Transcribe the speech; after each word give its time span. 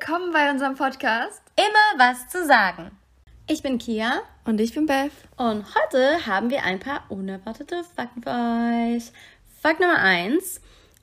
willkommen 0.00 0.32
bei 0.32 0.48
unserem 0.48 0.76
Podcast. 0.76 1.42
Immer 1.56 2.04
was 2.04 2.28
zu 2.28 2.46
sagen. 2.46 2.92
Ich 3.48 3.64
bin 3.64 3.78
Kia. 3.78 4.20
Und 4.44 4.60
ich 4.60 4.72
bin 4.72 4.86
Beth. 4.86 5.10
Und 5.36 5.64
heute 5.74 6.24
haben 6.24 6.50
wir 6.50 6.62
ein 6.62 6.78
paar 6.78 7.02
unerwartete 7.08 7.82
Fakten 7.82 8.22
für 8.22 8.30
euch. 8.30 9.10
Fakt 9.60 9.80
Nummer 9.80 9.98
eins: 9.98 10.60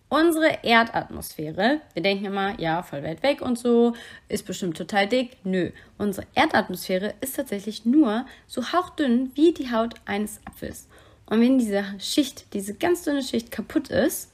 Unsere 0.07 0.63
Erdatmosphäre. 0.63 1.81
Wir 1.93 2.03
denken 2.03 2.23
immer, 2.23 2.57
ja, 2.57 2.83
voll 2.83 3.03
weit 3.03 3.21
weg 3.21 3.41
und 3.41 3.59
so, 3.59 3.95
ist 4.29 4.45
bestimmt 4.45 4.77
total 4.77 5.07
dick. 5.07 5.39
Nö, 5.43 5.71
unsere 5.97 6.25
Erdatmosphäre 6.33 7.15
ist 7.19 7.35
tatsächlich 7.35 7.83
nur 7.83 8.25
so 8.47 8.71
hauchdünn 8.71 9.29
wie 9.35 9.51
die 9.51 9.73
Haut 9.73 9.95
eines 10.05 10.39
Apfels. 10.45 10.87
Und 11.25 11.41
wenn 11.41 11.59
diese 11.59 11.83
Schicht, 11.99 12.53
diese 12.53 12.75
ganz 12.75 13.03
dünne 13.03 13.23
Schicht 13.23 13.51
kaputt 13.51 13.89
ist, 13.89 14.31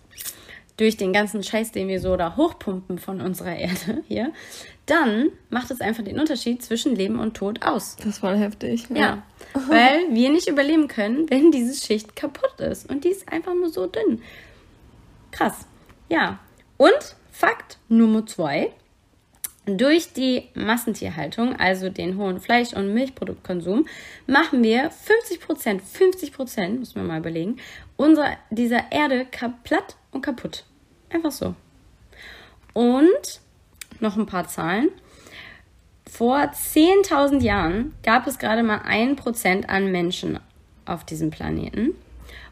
durch 0.81 0.97
den 0.97 1.13
ganzen 1.13 1.43
Scheiß, 1.43 1.71
den 1.71 1.87
wir 1.87 1.99
so 1.99 2.17
da 2.17 2.35
hochpumpen 2.35 2.97
von 2.97 3.21
unserer 3.21 3.55
Erde 3.55 4.03
hier, 4.07 4.33
dann 4.87 5.29
macht 5.51 5.69
es 5.69 5.79
einfach 5.79 6.03
den 6.03 6.19
Unterschied 6.19 6.63
zwischen 6.63 6.95
Leben 6.95 7.19
und 7.19 7.37
Tod 7.37 7.61
aus. 7.61 7.97
Das 8.03 8.17
voll 8.17 8.35
heftig. 8.35 8.87
Ja. 8.89 8.95
ja. 8.95 9.23
Weil 9.67 10.01
wir 10.09 10.31
nicht 10.31 10.47
überleben 10.47 10.87
können, 10.87 11.29
wenn 11.29 11.51
diese 11.51 11.79
Schicht 11.79 12.15
kaputt 12.15 12.59
ist. 12.59 12.89
Und 12.89 13.03
die 13.03 13.09
ist 13.09 13.31
einfach 13.31 13.53
nur 13.53 13.69
so 13.69 13.85
dünn. 13.85 14.23
Krass. 15.29 15.67
Ja. 16.09 16.39
Und 16.77 17.15
Fakt 17.31 17.77
Nummer 17.87 18.25
zwei. 18.25 18.71
Durch 19.67 20.13
die 20.13 20.49
Massentierhaltung, 20.55 21.55
also 21.57 21.89
den 21.89 22.17
hohen 22.17 22.39
Fleisch- 22.39 22.73
und 22.73 22.91
Milchproduktkonsum, 22.91 23.85
machen 24.25 24.63
wir 24.63 24.89
50 24.89 25.39
Prozent, 25.39 25.83
50 25.83 26.33
Prozent, 26.33 26.79
muss 26.79 26.95
man 26.95 27.05
mal 27.05 27.19
überlegen, 27.19 27.57
unserer, 27.97 28.35
dieser 28.49 28.91
Erde 28.91 29.27
platt 29.63 29.95
und 30.11 30.23
kaputt. 30.23 30.65
Einfach 31.13 31.31
so. 31.31 31.55
Und 32.73 33.41
noch 33.99 34.17
ein 34.17 34.25
paar 34.25 34.47
Zahlen. 34.47 34.89
Vor 36.09 36.37
10.000 36.37 37.41
Jahren 37.41 37.93
gab 38.03 38.27
es 38.27 38.37
gerade 38.37 38.63
mal 38.63 38.81
ein 38.83 39.15
Prozent 39.15 39.69
an 39.69 39.91
Menschen 39.91 40.39
auf 40.85 41.05
diesem 41.05 41.31
Planeten. 41.31 41.93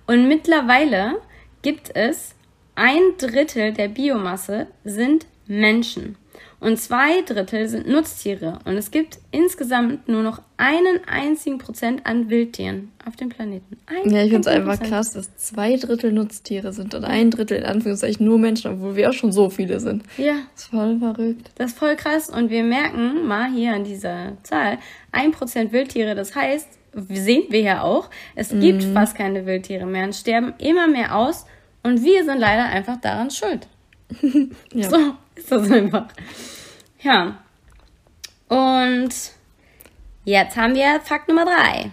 Und 0.07 0.27
mittlerweile 0.27 1.21
gibt 1.61 1.95
es 1.95 2.35
ein 2.75 3.01
Drittel 3.17 3.73
der 3.73 3.89
Biomasse 3.89 4.67
sind 4.85 5.25
Menschen. 5.47 6.15
Und 6.59 6.77
zwei 6.77 7.21
Drittel 7.21 7.69
sind 7.69 7.87
Nutztiere. 7.87 8.59
Und 8.65 8.75
es 8.75 8.91
gibt 8.91 9.19
insgesamt 9.31 10.09
nur 10.09 10.23
noch 10.23 10.41
einen 10.57 10.99
einzigen 11.07 11.57
Prozent 11.57 12.05
an 12.05 12.29
Wildtieren 12.29 12.91
auf 13.07 13.15
dem 13.15 13.29
Planeten. 13.29 13.77
Ein 13.85 14.11
ja, 14.11 14.23
ich 14.23 14.31
finde 14.31 14.49
es 14.49 14.55
einfach 14.55 14.81
krass, 14.81 15.13
dass 15.13 15.35
zwei 15.37 15.77
Drittel 15.77 16.11
Nutztiere 16.11 16.73
sind 16.73 16.93
und 16.95 17.05
ein 17.05 17.31
Drittel 17.31 17.59
in 17.59 17.65
Anführungszeichen 17.65 18.25
nur 18.25 18.37
Menschen, 18.37 18.73
obwohl 18.73 18.97
wir 18.97 19.09
auch 19.09 19.13
schon 19.13 19.31
so 19.31 19.49
viele 19.49 19.79
sind. 19.79 20.03
Ja. 20.17 20.35
Das 20.53 20.63
ist 20.63 20.71
voll 20.71 20.99
verrückt. 20.99 21.51
Das 21.55 21.71
ist 21.71 21.79
voll 21.79 21.95
krass. 21.95 22.29
Und 22.29 22.49
wir 22.49 22.63
merken 22.63 23.25
mal 23.25 23.49
hier 23.51 23.73
an 23.73 23.85
dieser 23.85 24.33
Zahl, 24.43 24.79
ein 25.13 25.31
Prozent 25.31 25.71
Wildtiere, 25.71 26.13
das 26.13 26.35
heißt, 26.35 26.67
sehen 27.07 27.43
wir 27.49 27.61
ja 27.61 27.83
auch, 27.83 28.09
es 28.35 28.51
mhm. 28.51 28.61
gibt 28.61 28.83
fast 28.83 29.15
keine 29.15 29.45
Wildtiere 29.45 29.85
mehr 29.85 30.05
und 30.05 30.15
sterben 30.15 30.53
immer 30.57 30.87
mehr 30.87 31.15
aus. 31.15 31.45
Und 31.83 32.03
wir 32.03 32.25
sind 32.25 32.39
leider 32.39 32.65
einfach 32.65 32.99
daran 32.99 33.31
schuld. 33.31 33.67
ja. 34.73 34.89
So 34.89 34.97
ist 35.51 35.51
das 35.51 35.71
einfach. 35.71 36.07
Ja. 37.01 37.37
Und 38.49 39.09
jetzt 40.25 40.57
haben 40.57 40.75
wir 40.75 40.99
Fakt 41.03 41.27
Nummer 41.29 41.45
drei. 41.45 41.91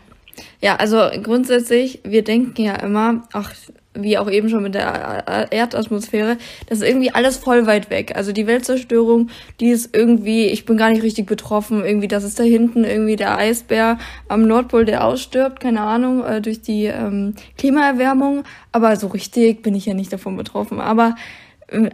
Ja, 0.60 0.76
also 0.76 1.08
grundsätzlich, 1.22 2.00
wir 2.04 2.24
denken 2.24 2.62
ja 2.62 2.74
immer, 2.76 3.26
ach, 3.32 3.54
wie 3.94 4.18
auch 4.18 4.30
eben 4.30 4.48
schon 4.48 4.62
mit 4.62 4.74
der 4.74 5.48
Erdatmosphäre, 5.50 6.36
das 6.68 6.78
ist 6.78 6.88
irgendwie 6.88 7.10
alles 7.10 7.38
voll 7.38 7.66
weit 7.66 7.88
weg. 7.88 8.12
Also 8.14 8.32
die 8.32 8.46
Weltzerstörung, 8.46 9.30
die 9.60 9.70
ist 9.70 9.96
irgendwie, 9.96 10.46
ich 10.46 10.66
bin 10.66 10.76
gar 10.76 10.90
nicht 10.90 11.02
richtig 11.02 11.26
betroffen, 11.26 11.84
irgendwie, 11.84 12.08
das 12.08 12.24
ist 12.24 12.38
da 12.38 12.42
hinten 12.42 12.84
irgendwie 12.84 13.16
der 13.16 13.38
Eisbär 13.38 13.98
am 14.28 14.46
Nordpol, 14.46 14.84
der 14.84 15.04
ausstirbt, 15.04 15.60
keine 15.60 15.80
Ahnung, 15.80 16.24
äh, 16.24 16.42
durch 16.42 16.60
die 16.60 16.84
ähm, 16.84 17.34
Klimaerwärmung. 17.56 18.44
Aber 18.72 18.96
so 18.96 19.06
richtig 19.06 19.62
bin 19.62 19.74
ich 19.74 19.86
ja 19.86 19.94
nicht 19.94 20.12
davon 20.12 20.36
betroffen. 20.36 20.80
Aber 20.80 21.14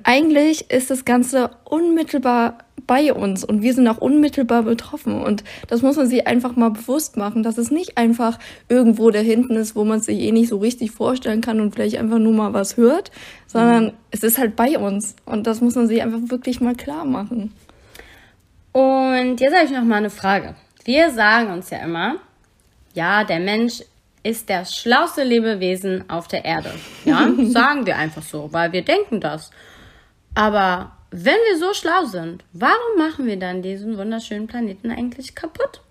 eigentlich 0.05 0.71
ist 0.71 0.91
das 0.91 1.05
Ganze 1.05 1.50
unmittelbar 1.65 2.59
bei 2.87 3.12
uns 3.12 3.44
und 3.44 3.62
wir 3.62 3.75
sind 3.75 3.88
auch 3.88 3.99
unmittelbar 3.99 4.65
betroffen. 4.65 5.22
Und 5.22 5.44
das 5.69 5.83
muss 5.83 5.97
man 5.97 6.06
sich 6.06 6.27
einfach 6.27 6.56
mal 6.56 6.71
bewusst 6.71 7.16
machen, 7.16 7.43
dass 7.43 7.59
es 7.59 7.71
nicht 7.71 7.97
einfach 7.97 8.38
irgendwo 8.69 9.11
da 9.11 9.21
hinten 9.21 9.56
ist, 9.56 9.77
wo 9.77 9.84
man 9.84 10.00
sich 10.00 10.19
eh 10.19 10.32
nicht 10.32 10.49
so 10.49 10.59
richtig 10.59 10.91
vorstellen 10.91 11.41
kann 11.41 11.61
und 11.61 11.75
vielleicht 11.75 11.97
einfach 11.97 12.19
nur 12.19 12.32
mal 12.32 12.53
was 12.53 12.77
hört, 12.77 13.11
sondern 13.47 13.84
mhm. 13.84 13.93
es 14.11 14.22
ist 14.22 14.38
halt 14.38 14.56
bei 14.56 14.78
uns. 14.78 15.16
Und 15.25 15.47
das 15.47 15.61
muss 15.61 15.75
man 15.75 15.88
sich 15.88 16.03
einfach 16.03 16.21
wirklich 16.27 16.61
mal 16.61 16.75
klar 16.75 17.05
machen. 17.05 17.53
Und 18.72 19.41
jetzt 19.41 19.55
habe 19.55 19.65
ich 19.65 19.71
noch 19.71 19.84
mal 19.84 19.97
eine 19.97 20.11
Frage. 20.11 20.55
Wir 20.84 21.11
sagen 21.11 21.53
uns 21.53 21.71
ja 21.71 21.78
immer, 21.78 22.16
ja, 22.94 23.25
der 23.25 23.41
Mensch 23.41 23.82
ist 24.22 24.49
der 24.49 24.65
schlauste 24.65 25.25
Lebewesen 25.25 26.09
auf 26.09 26.28
der 26.28 26.44
Erde. 26.44 26.72
Ja, 27.05 27.28
sagen 27.47 27.87
wir 27.87 27.97
einfach 27.97 28.22
so, 28.22 28.53
weil 28.53 28.72
wir 28.72 28.83
denken 28.83 29.21
das. 29.21 29.50
Aber 30.34 30.93
wenn 31.10 31.37
wir 31.50 31.59
so 31.59 31.75
schlau 31.75 32.05
sind, 32.06 32.44
warum 32.53 32.99
machen 32.99 33.27
wir 33.27 33.38
dann 33.38 33.62
diesen 33.62 33.99
wunderschönen 33.99 34.47
Planeten 34.47 34.91
eigentlich 34.91 35.34
kaputt? 35.34 35.82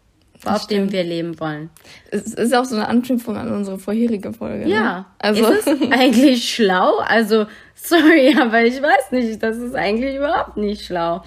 Das 0.43 0.61
auf 0.61 0.67
dem 0.67 0.91
wir 0.91 1.03
leben 1.03 1.39
wollen. 1.39 1.69
Es 2.09 2.33
ist 2.33 2.55
auch 2.55 2.65
so 2.65 2.75
eine 2.75 2.87
Anknüpfung 2.87 3.37
an 3.37 3.53
unsere 3.53 3.77
vorherige 3.77 4.33
Folge. 4.33 4.65
Ne? 4.65 4.71
Ja. 4.71 4.97
Ne? 4.97 5.05
Also 5.19 5.45
ist 5.47 5.67
es 5.67 5.81
eigentlich 5.91 6.51
schlau? 6.51 6.97
Also, 6.97 7.45
sorry, 7.75 8.35
aber 8.41 8.63
ich 8.63 8.81
weiß 8.81 9.11
nicht. 9.11 9.43
Das 9.43 9.57
ist 9.57 9.75
eigentlich 9.75 10.15
überhaupt 10.15 10.57
nicht 10.57 10.83
schlau. 10.83 11.23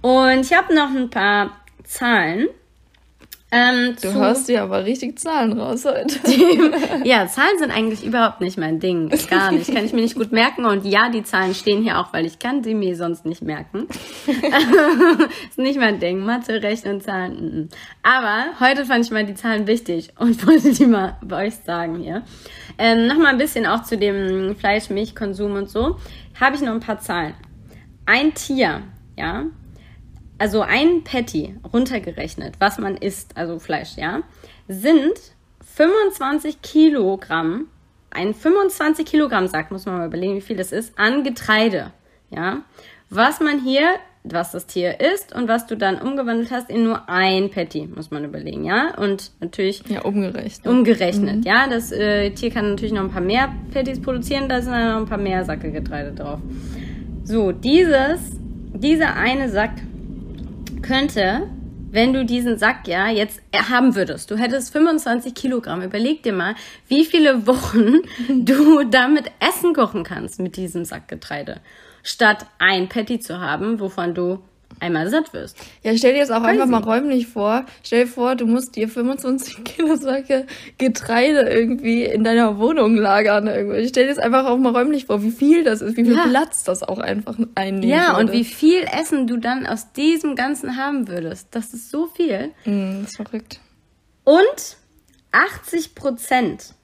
Und 0.00 0.40
ich 0.40 0.56
habe 0.56 0.74
noch 0.74 0.88
ein 0.88 1.10
paar 1.10 1.58
Zahlen. 1.84 2.48
Ähm, 3.50 3.96
du 4.02 4.12
hast 4.14 4.48
ja 4.50 4.62
aber 4.62 4.84
richtig 4.84 5.18
Zahlen 5.18 5.58
raus 5.58 5.86
heute. 5.86 6.18
ja, 7.04 7.26
Zahlen 7.28 7.58
sind 7.58 7.70
eigentlich 7.70 8.04
überhaupt 8.04 8.42
nicht 8.42 8.58
mein 8.58 8.78
Ding. 8.78 9.08
Gar 9.30 9.52
nicht. 9.52 9.72
Kann 9.72 9.86
ich 9.86 9.94
mir 9.94 10.02
nicht 10.02 10.16
gut 10.16 10.32
merken. 10.32 10.66
Und 10.66 10.84
ja, 10.84 11.08
die 11.08 11.22
Zahlen 11.22 11.54
stehen 11.54 11.82
hier 11.82 11.98
auch, 11.98 12.12
weil 12.12 12.26
ich 12.26 12.38
kann 12.38 12.62
sie 12.62 12.74
mir 12.74 12.94
sonst 12.94 13.24
nicht 13.24 13.40
merken. 13.40 13.86
ist 15.48 15.58
nicht 15.58 15.78
mein 15.78 15.98
Ding. 15.98 16.20
Mathe, 16.20 16.62
Rechnen, 16.62 17.00
Zahlen. 17.00 17.70
Aber 18.02 18.46
heute 18.60 18.84
fand 18.84 19.06
ich 19.06 19.10
mal 19.10 19.24
die 19.24 19.34
Zahlen 19.34 19.66
wichtig 19.66 20.12
und 20.18 20.46
wollte 20.46 20.72
die 20.72 20.86
mal 20.86 21.16
bei 21.22 21.46
euch 21.46 21.54
sagen 21.54 21.96
hier. 21.96 22.22
Ähm, 22.76 23.06
Nochmal 23.06 23.28
ein 23.28 23.38
bisschen 23.38 23.66
auch 23.66 23.82
zu 23.82 23.96
dem 23.96 24.56
Fleisch, 24.56 24.90
Milchkonsum 24.90 25.54
und 25.54 25.70
so. 25.70 25.96
Habe 26.38 26.56
ich 26.56 26.62
noch 26.62 26.72
ein 26.72 26.80
paar 26.80 27.00
Zahlen. 27.00 27.34
Ein 28.04 28.34
Tier, 28.34 28.82
ja, 29.16 29.46
also 30.38 30.62
ein 30.62 31.02
Patty 31.04 31.54
runtergerechnet, 31.72 32.54
was 32.60 32.78
man 32.78 32.96
isst, 32.96 33.36
also 33.36 33.58
Fleisch, 33.58 33.96
ja, 33.96 34.22
sind 34.68 35.14
25 35.74 36.62
Kilogramm, 36.62 37.66
ein 38.10 38.34
25 38.34 39.06
Kilogramm 39.06 39.48
Sack, 39.48 39.70
muss 39.70 39.86
man 39.86 39.98
mal 39.98 40.06
überlegen, 40.06 40.36
wie 40.36 40.40
viel 40.40 40.56
das 40.56 40.72
ist, 40.72 40.98
an 40.98 41.24
Getreide, 41.24 41.92
ja. 42.30 42.62
Was 43.10 43.40
man 43.40 43.60
hier, 43.62 43.88
was 44.22 44.52
das 44.52 44.66
Tier 44.66 45.00
isst 45.00 45.34
und 45.34 45.48
was 45.48 45.66
du 45.66 45.76
dann 45.76 45.98
umgewandelt 46.00 46.50
hast 46.50 46.68
in 46.68 46.84
nur 46.84 47.08
ein 47.08 47.50
Patty, 47.50 47.86
muss 47.86 48.10
man 48.10 48.24
überlegen, 48.24 48.64
ja. 48.64 48.94
Und 48.96 49.32
natürlich. 49.40 49.82
Ja, 49.88 50.02
umgerechnet. 50.02 50.66
Umgerechnet, 50.66 51.36
mhm. 51.36 51.42
ja. 51.42 51.68
Das 51.68 51.90
äh, 51.90 52.30
Tier 52.30 52.50
kann 52.50 52.70
natürlich 52.70 52.92
noch 52.92 53.02
ein 53.02 53.10
paar 53.10 53.22
mehr 53.22 53.52
Patties 53.72 54.00
produzieren, 54.00 54.48
da 54.48 54.60
sind 54.60 54.72
dann 54.72 54.92
noch 54.92 55.00
ein 55.00 55.06
paar 55.06 55.18
mehr 55.18 55.44
Sacke 55.44 55.72
Getreide 55.72 56.12
drauf. 56.12 56.40
So, 57.24 57.52
dieses, 57.52 58.20
dieser 58.74 59.14
eine 59.16 59.48
Sack 59.48 59.72
könnte, 60.82 61.48
wenn 61.90 62.12
du 62.12 62.24
diesen 62.24 62.58
Sack 62.58 62.86
ja 62.86 63.08
jetzt 63.08 63.40
haben 63.54 63.94
würdest, 63.94 64.30
du 64.30 64.36
hättest 64.36 64.72
25 64.72 65.34
Kilogramm, 65.34 65.82
überleg 65.82 66.22
dir 66.22 66.32
mal, 66.32 66.54
wie 66.86 67.04
viele 67.04 67.46
Wochen 67.46 68.00
du 68.44 68.84
damit 68.84 69.30
Essen 69.40 69.74
kochen 69.74 70.04
kannst 70.04 70.40
mit 70.40 70.56
diesem 70.56 70.84
Sack 70.84 71.08
Getreide. 71.08 71.60
Statt 72.02 72.46
ein 72.58 72.88
Patty 72.88 73.20
zu 73.20 73.40
haben, 73.40 73.80
wovon 73.80 74.14
du 74.14 74.40
einmal 74.80 75.08
satt 75.10 75.32
wirst. 75.32 75.56
Ja, 75.82 75.96
stell 75.96 76.14
dir 76.14 76.20
das 76.20 76.30
auch 76.30 76.42
Crazy. 76.42 76.60
einfach 76.60 76.66
mal 76.66 76.82
räumlich 76.82 77.26
vor. 77.26 77.64
Stell 77.82 78.04
dir 78.04 78.10
vor, 78.10 78.36
du 78.36 78.46
musst 78.46 78.76
dir 78.76 78.88
25 78.88 79.64
Kilo 79.64 79.96
Säcke 79.96 80.46
Getreide 80.78 81.40
irgendwie 81.48 82.04
in 82.04 82.24
deiner 82.24 82.58
Wohnung 82.58 82.96
lagern. 82.96 83.46
Irgendwie. 83.46 83.88
Stell 83.88 84.06
dir 84.06 84.14
das 84.14 84.22
einfach 84.22 84.46
auch 84.46 84.58
mal 84.58 84.74
räumlich 84.74 85.06
vor, 85.06 85.22
wie 85.22 85.30
viel 85.30 85.64
das 85.64 85.80
ist, 85.80 85.96
wie 85.96 86.04
viel 86.04 86.16
ja. 86.16 86.26
Platz 86.26 86.64
das 86.64 86.82
auch 86.82 86.98
einfach 86.98 87.36
einnimmt. 87.54 87.84
Ja, 87.84 88.16
würde. 88.16 88.20
und 88.20 88.32
wie 88.32 88.44
viel 88.44 88.84
Essen 88.98 89.26
du 89.26 89.36
dann 89.36 89.66
aus 89.66 89.92
diesem 89.92 90.36
Ganzen 90.36 90.76
haben 90.76 91.08
würdest. 91.08 91.48
Das 91.52 91.74
ist 91.74 91.90
so 91.90 92.06
viel. 92.06 92.52
Mm, 92.64 93.02
das 93.02 93.10
ist 93.10 93.16
verrückt. 93.16 93.60
Und 94.24 94.76
80 95.32 95.94
Prozent 95.94 96.74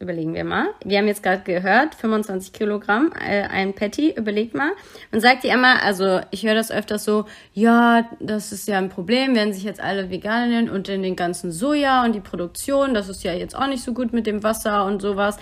überlegen 0.00 0.34
wir 0.34 0.44
mal. 0.44 0.68
Wir 0.84 0.98
haben 0.98 1.08
jetzt 1.08 1.22
gerade 1.22 1.42
gehört, 1.42 1.94
25 1.94 2.52
Kilogramm, 2.52 3.12
äh, 3.18 3.42
ein 3.42 3.74
Patty, 3.74 4.12
überleg 4.12 4.54
mal. 4.54 4.70
Man 5.10 5.20
sagt 5.20 5.44
ja 5.44 5.54
immer, 5.54 5.82
also 5.82 6.20
ich 6.30 6.44
höre 6.46 6.54
das 6.54 6.70
öfters 6.70 7.04
so, 7.04 7.24
ja, 7.52 8.08
das 8.20 8.52
ist 8.52 8.68
ja 8.68 8.78
ein 8.78 8.90
Problem, 8.90 9.34
werden 9.34 9.52
sich 9.52 9.64
jetzt 9.64 9.80
alle 9.80 10.10
vegan 10.10 10.50
nennen 10.50 10.70
und 10.70 10.88
in 10.88 11.02
den 11.02 11.16
ganzen 11.16 11.50
Soja 11.50 12.04
und 12.04 12.14
die 12.14 12.20
Produktion, 12.20 12.94
das 12.94 13.08
ist 13.08 13.24
ja 13.24 13.32
jetzt 13.32 13.56
auch 13.56 13.66
nicht 13.66 13.82
so 13.82 13.92
gut 13.92 14.12
mit 14.12 14.26
dem 14.26 14.42
Wasser 14.42 14.84
und 14.84 15.02
sowas. 15.02 15.36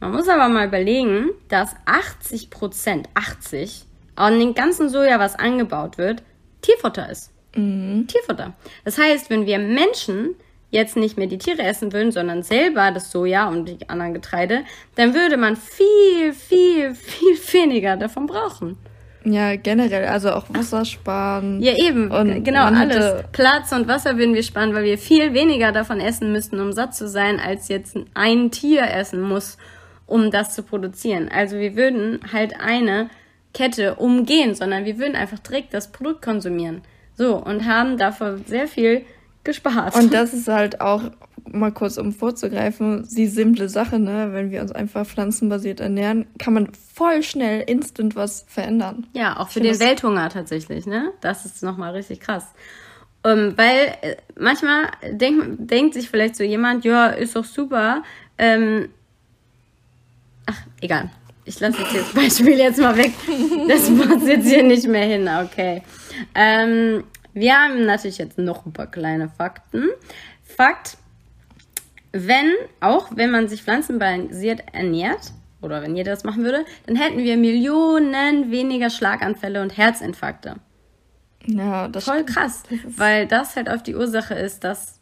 Man 0.00 0.12
muss 0.12 0.28
aber 0.28 0.48
mal 0.48 0.66
überlegen, 0.66 1.30
dass 1.48 1.74
80 1.84 2.48
Prozent, 2.48 3.08
80, 3.14 3.84
an 4.16 4.38
den 4.38 4.54
ganzen 4.54 4.88
Soja, 4.88 5.18
was 5.18 5.38
angebaut 5.38 5.98
wird, 5.98 6.22
Tierfutter 6.62 7.10
ist. 7.10 7.32
Tierfutter. 8.06 8.54
Das 8.84 8.96
heißt, 8.96 9.28
wenn 9.28 9.44
wir 9.44 9.58
Menschen 9.58 10.36
jetzt 10.70 10.96
nicht 10.96 11.18
mehr 11.18 11.26
die 11.26 11.38
Tiere 11.38 11.62
essen 11.62 11.92
würden, 11.92 12.12
sondern 12.12 12.42
selber 12.42 12.90
das 12.92 13.10
Soja 13.10 13.48
und 13.48 13.66
die 13.66 13.88
anderen 13.88 14.14
Getreide, 14.14 14.62
dann 14.94 15.14
würde 15.14 15.36
man 15.36 15.56
viel, 15.56 16.32
viel, 16.32 16.94
viel 16.94 17.36
weniger 17.52 17.96
davon 17.96 18.26
brauchen. 18.26 18.76
Ja, 19.24 19.56
generell, 19.56 20.06
also 20.06 20.30
auch 20.30 20.46
Wasser 20.48 20.84
sparen. 20.86 21.60
Ja, 21.60 21.74
eben, 21.76 22.10
Und 22.10 22.42
genau, 22.42 22.64
alles. 22.64 23.22
Platz 23.32 23.70
und 23.72 23.86
Wasser 23.86 24.16
würden 24.16 24.34
wir 24.34 24.42
sparen, 24.42 24.74
weil 24.74 24.84
wir 24.84 24.96
viel 24.96 25.34
weniger 25.34 25.72
davon 25.72 26.00
essen 26.00 26.32
müssten, 26.32 26.58
um 26.58 26.72
satt 26.72 26.94
zu 26.94 27.06
sein, 27.06 27.38
als 27.38 27.68
jetzt 27.68 27.98
ein 28.14 28.50
Tier 28.50 28.82
essen 28.82 29.20
muss, 29.20 29.58
um 30.06 30.30
das 30.30 30.54
zu 30.54 30.62
produzieren. 30.62 31.28
Also 31.28 31.58
wir 31.58 31.76
würden 31.76 32.20
halt 32.32 32.58
eine 32.60 33.10
Kette 33.52 33.96
umgehen, 33.96 34.54
sondern 34.54 34.86
wir 34.86 34.98
würden 34.98 35.16
einfach 35.16 35.38
direkt 35.38 35.74
das 35.74 35.92
Produkt 35.92 36.22
konsumieren. 36.22 36.80
So, 37.14 37.36
und 37.36 37.66
haben 37.66 37.98
dafür 37.98 38.40
sehr 38.46 38.68
viel 38.68 39.04
gespart. 39.44 39.94
Und 39.96 40.12
das 40.12 40.32
ist 40.32 40.48
halt 40.48 40.80
auch, 40.80 41.02
mal 41.52 41.72
kurz 41.72 41.96
um 41.96 42.12
vorzugreifen, 42.12 43.06
die 43.10 43.26
simple 43.26 43.68
Sache, 43.68 43.98
ne? 43.98 44.30
Wenn 44.32 44.50
wir 44.50 44.60
uns 44.60 44.72
einfach 44.72 45.06
pflanzenbasiert 45.06 45.80
ernähren, 45.80 46.26
kann 46.38 46.54
man 46.54 46.68
voll 46.94 47.22
schnell 47.22 47.62
instant 47.62 48.16
was 48.16 48.44
verändern. 48.48 49.06
Ja, 49.14 49.38
auch 49.38 49.48
für 49.48 49.60
den 49.60 49.78
Welthunger 49.80 50.28
tatsächlich, 50.28 50.86
ne? 50.86 51.12
Das 51.20 51.44
ist 51.44 51.62
nochmal 51.62 51.92
richtig 51.92 52.20
krass. 52.20 52.44
Ähm, 53.24 53.54
weil 53.56 53.94
äh, 54.00 54.16
manchmal 54.38 54.90
denk, 55.10 55.68
denkt 55.68 55.94
sich 55.94 56.08
vielleicht 56.08 56.36
so 56.36 56.44
jemand, 56.44 56.84
ja, 56.84 57.08
ist 57.08 57.36
doch 57.36 57.44
super. 57.44 58.02
Ähm, 58.38 58.88
ach, 60.46 60.58
egal. 60.80 61.10
Ich 61.44 61.60
lasse 61.60 61.82
jetzt 61.82 61.94
das 61.94 62.12
Beispiel 62.14 62.58
jetzt 62.58 62.78
mal 62.78 62.96
weg. 62.96 63.12
Das 63.68 63.90
muss 63.90 64.26
jetzt 64.26 64.48
hier 64.48 64.62
nicht 64.62 64.86
mehr 64.86 65.04
hin, 65.04 65.28
okay. 65.28 65.82
Ähm, 66.34 67.04
wir 67.34 67.54
haben 67.56 67.84
natürlich 67.86 68.18
jetzt 68.18 68.38
noch 68.38 68.66
ein 68.66 68.72
paar 68.72 68.86
kleine 68.88 69.28
Fakten. 69.28 69.84
Fakt, 70.42 70.96
wenn, 72.12 72.52
auch 72.80 73.08
wenn 73.14 73.30
man 73.30 73.48
sich 73.48 73.62
pflanzenbasiert 73.62 74.62
ernährt, 74.72 75.32
oder 75.62 75.82
wenn 75.82 75.94
jeder 75.94 76.12
das 76.12 76.24
machen 76.24 76.42
würde, 76.42 76.64
dann 76.86 76.96
hätten 76.96 77.18
wir 77.18 77.36
Millionen 77.36 78.50
weniger 78.50 78.88
Schlaganfälle 78.90 79.60
und 79.62 79.76
Herzinfarkte. 79.76 80.56
Ja, 81.46 81.88
das 81.88 82.04
Voll 82.04 82.24
krass, 82.24 82.62
weil 82.96 83.26
das 83.26 83.56
halt 83.56 83.68
auf 83.70 83.82
die 83.82 83.94
Ursache 83.94 84.34
ist, 84.34 84.64
dass 84.64 84.98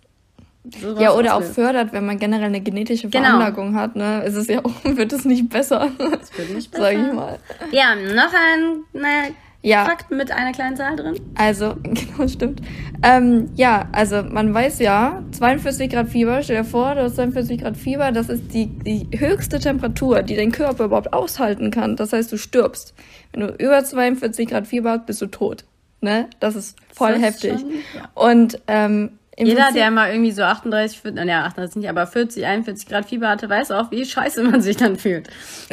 Ja, 0.99 1.13
oder 1.15 1.35
auch 1.35 1.39
auslöst. 1.39 1.55
fördert, 1.55 1.93
wenn 1.93 2.05
man 2.07 2.19
generell 2.19 2.47
eine 2.47 2.61
genetische 2.61 3.09
Genau. 3.09 3.25
Veranlagung 3.25 3.75
hat, 3.77 3.97
ne? 3.97 4.23
Ist 4.25 4.35
es 4.35 4.49
ja 4.49 4.65
auch, 4.65 4.73
wird 4.85 5.13
es 5.13 5.25
nicht 5.25 5.49
besser. 5.49 5.91
Das 5.99 6.37
wird 6.37 6.51
nicht 6.51 6.75
Sag 6.77 6.93
ich 6.93 6.99
besser. 6.99 7.15
mal. 7.15 7.39
Ja, 7.71 7.95
noch 7.95 8.33
ein 8.35 8.83
naja, 8.93 9.31
Ja. 9.61 9.85
Fakt 9.87 10.11
mit 10.13 10.31
einer 10.31 10.53
kleinen 10.53 10.77
Zahl 10.77 10.95
drin. 10.95 11.17
Also, 11.35 11.75
genau, 11.83 12.29
stimmt. 12.29 12.61
Ähm, 13.03 13.51
ja, 13.57 13.89
also 13.93 14.23
man 14.23 14.55
weiß 14.55 14.79
ja, 14.79 15.23
42 15.33 15.91
Grad 15.91 16.09
Fieber, 16.09 16.43
stell 16.45 16.59
dir 16.59 16.65
vor, 16.65 16.95
du 16.95 17.03
hast 17.03 17.17
42 17.17 17.61
Grad 17.63 17.77
Fieber, 17.77 18.13
das 18.13 18.29
ist 18.29 18.55
die, 18.55 18.67
die 18.67 19.09
höchste 19.19 19.59
Temperatur, 19.59 20.23
die 20.23 20.37
dein 20.37 20.53
Körper 20.53 20.85
überhaupt 20.85 21.13
aushalten 21.13 21.71
kann. 21.73 21.97
Das 21.97 22.13
heißt, 22.13 22.31
du 22.31 22.37
stirbst. 22.39 22.95
Wenn 23.33 23.41
du 23.49 23.53
über 23.55 23.83
42 23.85 24.49
Grad 24.49 24.67
Fieber 24.69 24.91
hast, 24.93 25.07
bist 25.07 25.21
du 25.23 25.27
tot. 25.27 25.65
Ne? 26.01 26.29
Das 26.39 26.55
ist 26.55 26.77
voll 26.95 27.15
Das 27.15 27.23
heftig. 27.23 27.59
schon- 27.59 27.71
ja. 27.97 28.09
Und 28.15 28.61
ähm, 28.69 29.18
Jeder, 29.47 29.63
Prinzip- 29.65 29.75
der 29.75 29.91
mal 29.91 30.11
irgendwie 30.11 30.33
so 30.33 30.43
38, 30.43 31.01
40, 31.01 31.25
naja, 31.25 31.45
38 31.45 31.77
nicht, 31.77 31.89
aber 31.89 32.07
40, 32.07 32.45
41 32.45 32.89
Grad 32.89 33.07
Fieber 33.07 33.29
hatte, 33.29 33.49
weiß 33.49 33.71
auch, 33.71 33.91
wie 33.91 34.05
scheiße 34.05 34.43
man 34.43 34.61
sich 34.63 34.77
dann 34.77 34.97
fühlt. 34.97 35.29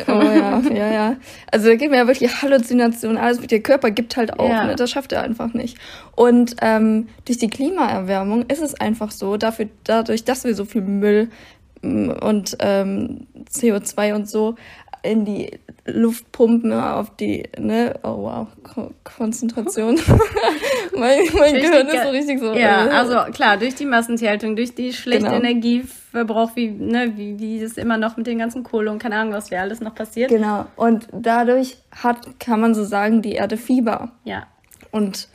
Oh 0.08 0.12
ja, 0.22 0.60
ja, 0.74 0.92
ja. 0.92 1.16
Also 1.52 1.70
da 1.70 1.76
gibt 1.76 1.92
mir 1.92 1.98
ja 1.98 2.08
wirklich 2.08 2.42
Halluzinationen, 2.42 3.18
alles 3.18 3.40
mit 3.42 3.52
der 3.52 3.62
Körper 3.62 3.92
gibt 3.92 4.18
halt 4.18 4.40
auf, 4.40 4.50
Ja. 4.50 4.66
ne? 4.66 4.76
das 4.76 4.92
schafft 4.92 5.12
er 5.14 5.24
einfach 5.24 5.54
nicht. 5.54 5.78
Und 6.16 6.56
ähm, 6.62 7.08
durch 7.26 7.38
die 7.40 7.50
Klimaerwärmung 7.50 8.44
ist 8.50 8.62
es 8.62 8.76
einfach 8.80 9.12
so, 9.12 9.38
dafür, 9.38 9.68
dadurch, 9.84 10.24
dass 10.26 10.44
wir 10.44 10.54
so 10.56 10.66
viel 10.66 10.82
Müll 10.82 11.30
mm, 11.82 12.10
und 12.10 12.58
ähm, 12.60 13.28
CO2 13.52 14.14
und 14.16 14.30
so 14.30 14.56
in 15.06 15.26
die 15.26 15.52
Luft 15.86 16.32
pumpen, 16.32 16.74
auf 16.74 17.16
die, 17.16 17.44
ne, 17.60 17.94
oh 18.04 18.24
wow, 18.24 18.48
Ko 18.64 18.92
Konzentration. 19.04 20.00
mein 20.98 21.20
mein 21.34 21.54
Durch 21.54 21.64
Gehirn 21.64 21.88
die 21.88 21.96
ist 21.96 22.04
so 22.04 22.10
richtig 22.10 22.40
so. 22.40 22.54
Ja, 22.54 22.88
äh, 22.88 22.90
also 22.90 23.32
klar, 23.32 23.58
durch 23.58 23.76
die 23.76 23.86
Massentierhaltung, 23.86 24.56
durch 24.56 24.74
die 24.74 24.94
schlechte 24.94 25.26
Genau. 25.26 25.38
Energieverbrauch, 25.38 26.56
wie, 26.56 26.70
ne, 26.70 27.14
wie, 27.16 27.38
wie 27.40 27.60
das 27.60 27.74
immer 27.74 27.98
noch 27.98 28.18
mit 28.18 28.26
den 28.28 28.40
ganzen 28.40 28.64
Kohle 28.64 28.90
und 28.92 29.00
keine 29.00 29.16
Ahnung, 29.18 29.34
was 29.34 29.52
wäre 29.52 29.62
alles 29.62 29.80
noch 29.80 29.94
passiert. 29.94 30.30
Genau. 30.30 30.66
Und 30.76 31.08
dadurch 31.12 31.78
hat, 31.92 32.40
kann 32.40 32.60
man 32.60 32.74
so 32.74 32.84
sagen, 32.84 33.22
die 33.22 33.34
Erde 33.34 33.58
Fieber. 33.58 34.12
Ja, 34.24 34.48
Und 34.92 35.28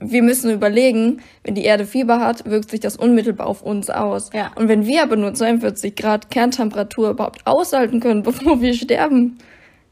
wir 0.00 0.22
müssen 0.22 0.50
überlegen, 0.50 1.20
wenn 1.42 1.54
die 1.54 1.64
Erde 1.64 1.84
Fieber 1.84 2.20
hat, 2.20 2.48
wirkt 2.48 2.70
sich 2.70 2.80
das 2.80 2.96
unmittelbar 2.96 3.46
auf 3.46 3.62
uns 3.62 3.90
aus. 3.90 4.30
Ja. 4.32 4.52
Und 4.54 4.68
wenn 4.68 4.86
wir 4.86 5.02
aber 5.02 5.16
nur 5.16 5.34
42 5.34 5.96
Grad 5.96 6.30
Kerntemperatur 6.30 7.10
überhaupt 7.10 7.46
aushalten 7.46 8.00
können, 8.00 8.22
bevor 8.24 8.60
wir 8.60 8.74
sterben, 8.74 9.38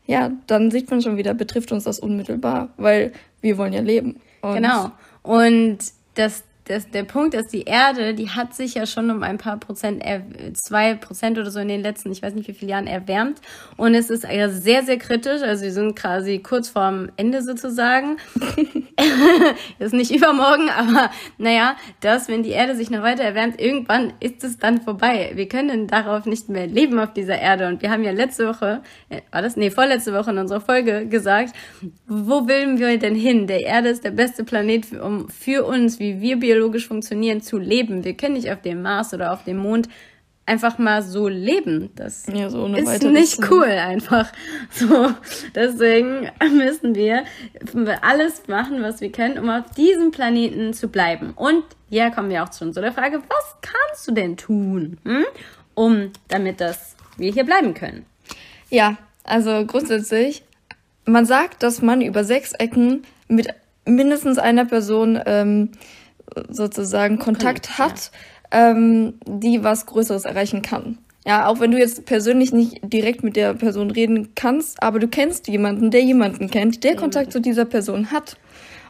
ja, 0.06 0.30
dann 0.46 0.70
sieht 0.70 0.90
man 0.90 1.02
schon 1.02 1.16
wieder, 1.16 1.34
betrifft 1.34 1.72
uns 1.72 1.84
das 1.84 1.98
unmittelbar, 1.98 2.68
weil 2.76 3.12
wir 3.40 3.58
wollen 3.58 3.72
ja 3.72 3.80
leben. 3.80 4.20
Und 4.42 4.54
Genau. 4.54 4.92
Und 5.22 5.78
das, 6.14 6.44
das, 6.66 6.90
der 6.90 7.04
Punkt 7.04 7.34
ist, 7.34 7.52
die 7.52 7.62
Erde, 7.62 8.14
die 8.14 8.30
hat 8.30 8.54
sich 8.54 8.74
ja 8.74 8.86
schon 8.86 9.10
um 9.10 9.22
ein 9.22 9.38
paar 9.38 9.58
Prozent, 9.58 10.02
zwei 10.54 10.94
Prozent 10.94 11.38
oder 11.38 11.50
so 11.50 11.60
in 11.60 11.68
den 11.68 11.80
letzten, 11.80 12.10
ich 12.10 12.22
weiß 12.22 12.34
nicht 12.34 12.48
wie 12.48 12.54
viele 12.54 12.72
Jahren 12.72 12.86
erwärmt. 12.86 13.40
Und 13.76 13.94
es 13.94 14.10
ist 14.10 14.24
ja 14.24 14.48
sehr, 14.48 14.82
sehr 14.82 14.98
kritisch. 14.98 15.42
Also 15.42 15.64
wir 15.64 15.72
sind 15.72 15.94
quasi 15.94 16.40
kurz 16.40 16.68
vorm 16.68 17.10
Ende 17.16 17.42
sozusagen. 17.42 18.16
ist 19.78 19.94
nicht 19.94 20.10
übermorgen, 20.10 20.68
aber 20.70 21.10
naja, 21.38 21.76
dass, 22.00 22.28
wenn 22.28 22.42
die 22.42 22.50
Erde 22.50 22.74
sich 22.74 22.90
noch 22.90 23.02
weiter 23.02 23.22
erwärmt, 23.22 23.60
irgendwann 23.60 24.12
ist 24.20 24.42
es 24.42 24.58
dann 24.58 24.80
vorbei. 24.80 25.32
Wir 25.34 25.48
können 25.48 25.86
darauf 25.86 26.26
nicht 26.26 26.48
mehr 26.48 26.66
leben 26.66 26.98
auf 26.98 27.12
dieser 27.12 27.38
Erde. 27.38 27.68
Und 27.68 27.82
wir 27.82 27.90
haben 27.90 28.02
ja 28.02 28.10
letzte 28.10 28.48
Woche, 28.48 28.82
äh, 29.08 29.20
war 29.30 29.42
das? 29.42 29.56
Nee, 29.56 29.70
vorletzte 29.70 30.12
Woche 30.12 30.30
in 30.30 30.38
unserer 30.38 30.60
Folge 30.60 31.06
gesagt, 31.06 31.54
wo 32.06 32.48
willen 32.48 32.78
wir 32.78 32.98
denn 32.98 33.14
hin? 33.14 33.46
Der 33.46 33.62
Erde 33.62 33.90
ist 33.90 34.04
der 34.04 34.10
beste 34.10 34.42
Planet, 34.42 34.86
für, 34.86 35.02
um 35.02 35.28
für 35.28 35.64
uns, 35.64 36.00
wie 36.00 36.20
wir 36.20 36.40
biologisch 36.56 36.88
funktionieren, 36.88 37.42
zu 37.42 37.58
leben. 37.58 38.02
Wir 38.02 38.14
können 38.14 38.34
nicht 38.34 38.50
auf 38.50 38.62
dem 38.62 38.80
Mars 38.80 39.12
oder 39.12 39.32
auf 39.32 39.44
dem 39.44 39.58
Mond 39.58 39.90
einfach 40.46 40.78
mal 40.78 41.02
so 41.02 41.28
leben. 41.28 41.90
Das 41.96 42.24
Ja, 42.32 42.48
so 42.48 42.66
ist 42.66 43.02
nicht 43.02 43.50
cool 43.50 43.64
einfach. 43.64 44.32
So, 44.70 45.12
deswegen 45.54 46.30
müssen 46.54 46.94
wir 46.94 47.24
alles 48.02 48.48
machen, 48.48 48.82
was 48.82 49.02
wir 49.02 49.12
können, 49.12 49.38
um 49.38 49.50
auf 49.50 49.70
diesem 49.76 50.12
Planeten 50.12 50.72
zu 50.72 50.88
bleiben. 50.88 51.32
Und 51.36 51.62
ja, 51.90 52.08
kommen 52.10 52.30
wir 52.30 52.42
auch 52.42 52.52
schon 52.52 52.72
zu 52.72 52.80
der 52.80 52.92
Frage, 52.92 53.18
was 53.18 53.56
kannst 53.60 54.08
du 54.08 54.12
denn 54.12 54.38
tun, 54.38 54.96
hm? 55.04 55.24
um 55.74 56.10
damit 56.28 56.60
das 56.62 56.96
wir 57.18 57.32
hier 57.32 57.44
bleiben 57.44 57.74
können? 57.74 58.06
Ja, 58.70 58.96
also 59.24 59.66
grundsätzlich, 59.66 60.42
man 61.04 61.26
sagt, 61.26 61.62
dass 61.62 61.82
man 61.82 62.00
über 62.00 62.24
sechs 62.24 62.52
Ecken 62.52 63.02
mit 63.28 63.48
mindestens 63.84 64.38
einer 64.38 64.64
Person 64.64 65.20
ähm, 65.26 65.70
sozusagen 66.48 67.18
Kontakt 67.18 67.78
hat, 67.78 68.10
ähm, 68.50 69.14
die 69.26 69.62
was 69.62 69.86
Größeres 69.86 70.24
erreichen 70.24 70.62
kann. 70.62 70.98
Ja, 71.26 71.48
auch 71.48 71.58
wenn 71.58 71.72
du 71.72 71.78
jetzt 71.78 72.06
persönlich 72.06 72.52
nicht 72.52 72.80
direkt 72.84 73.24
mit 73.24 73.34
der 73.34 73.54
Person 73.54 73.90
reden 73.90 74.34
kannst, 74.36 74.80
aber 74.80 75.00
du 75.00 75.08
kennst 75.08 75.48
jemanden, 75.48 75.90
der 75.90 76.02
jemanden 76.02 76.48
kennt, 76.48 76.84
der 76.84 76.94
Kontakt 76.94 77.32
zu 77.32 77.40
dieser 77.40 77.64
Person 77.64 78.12
hat. 78.12 78.36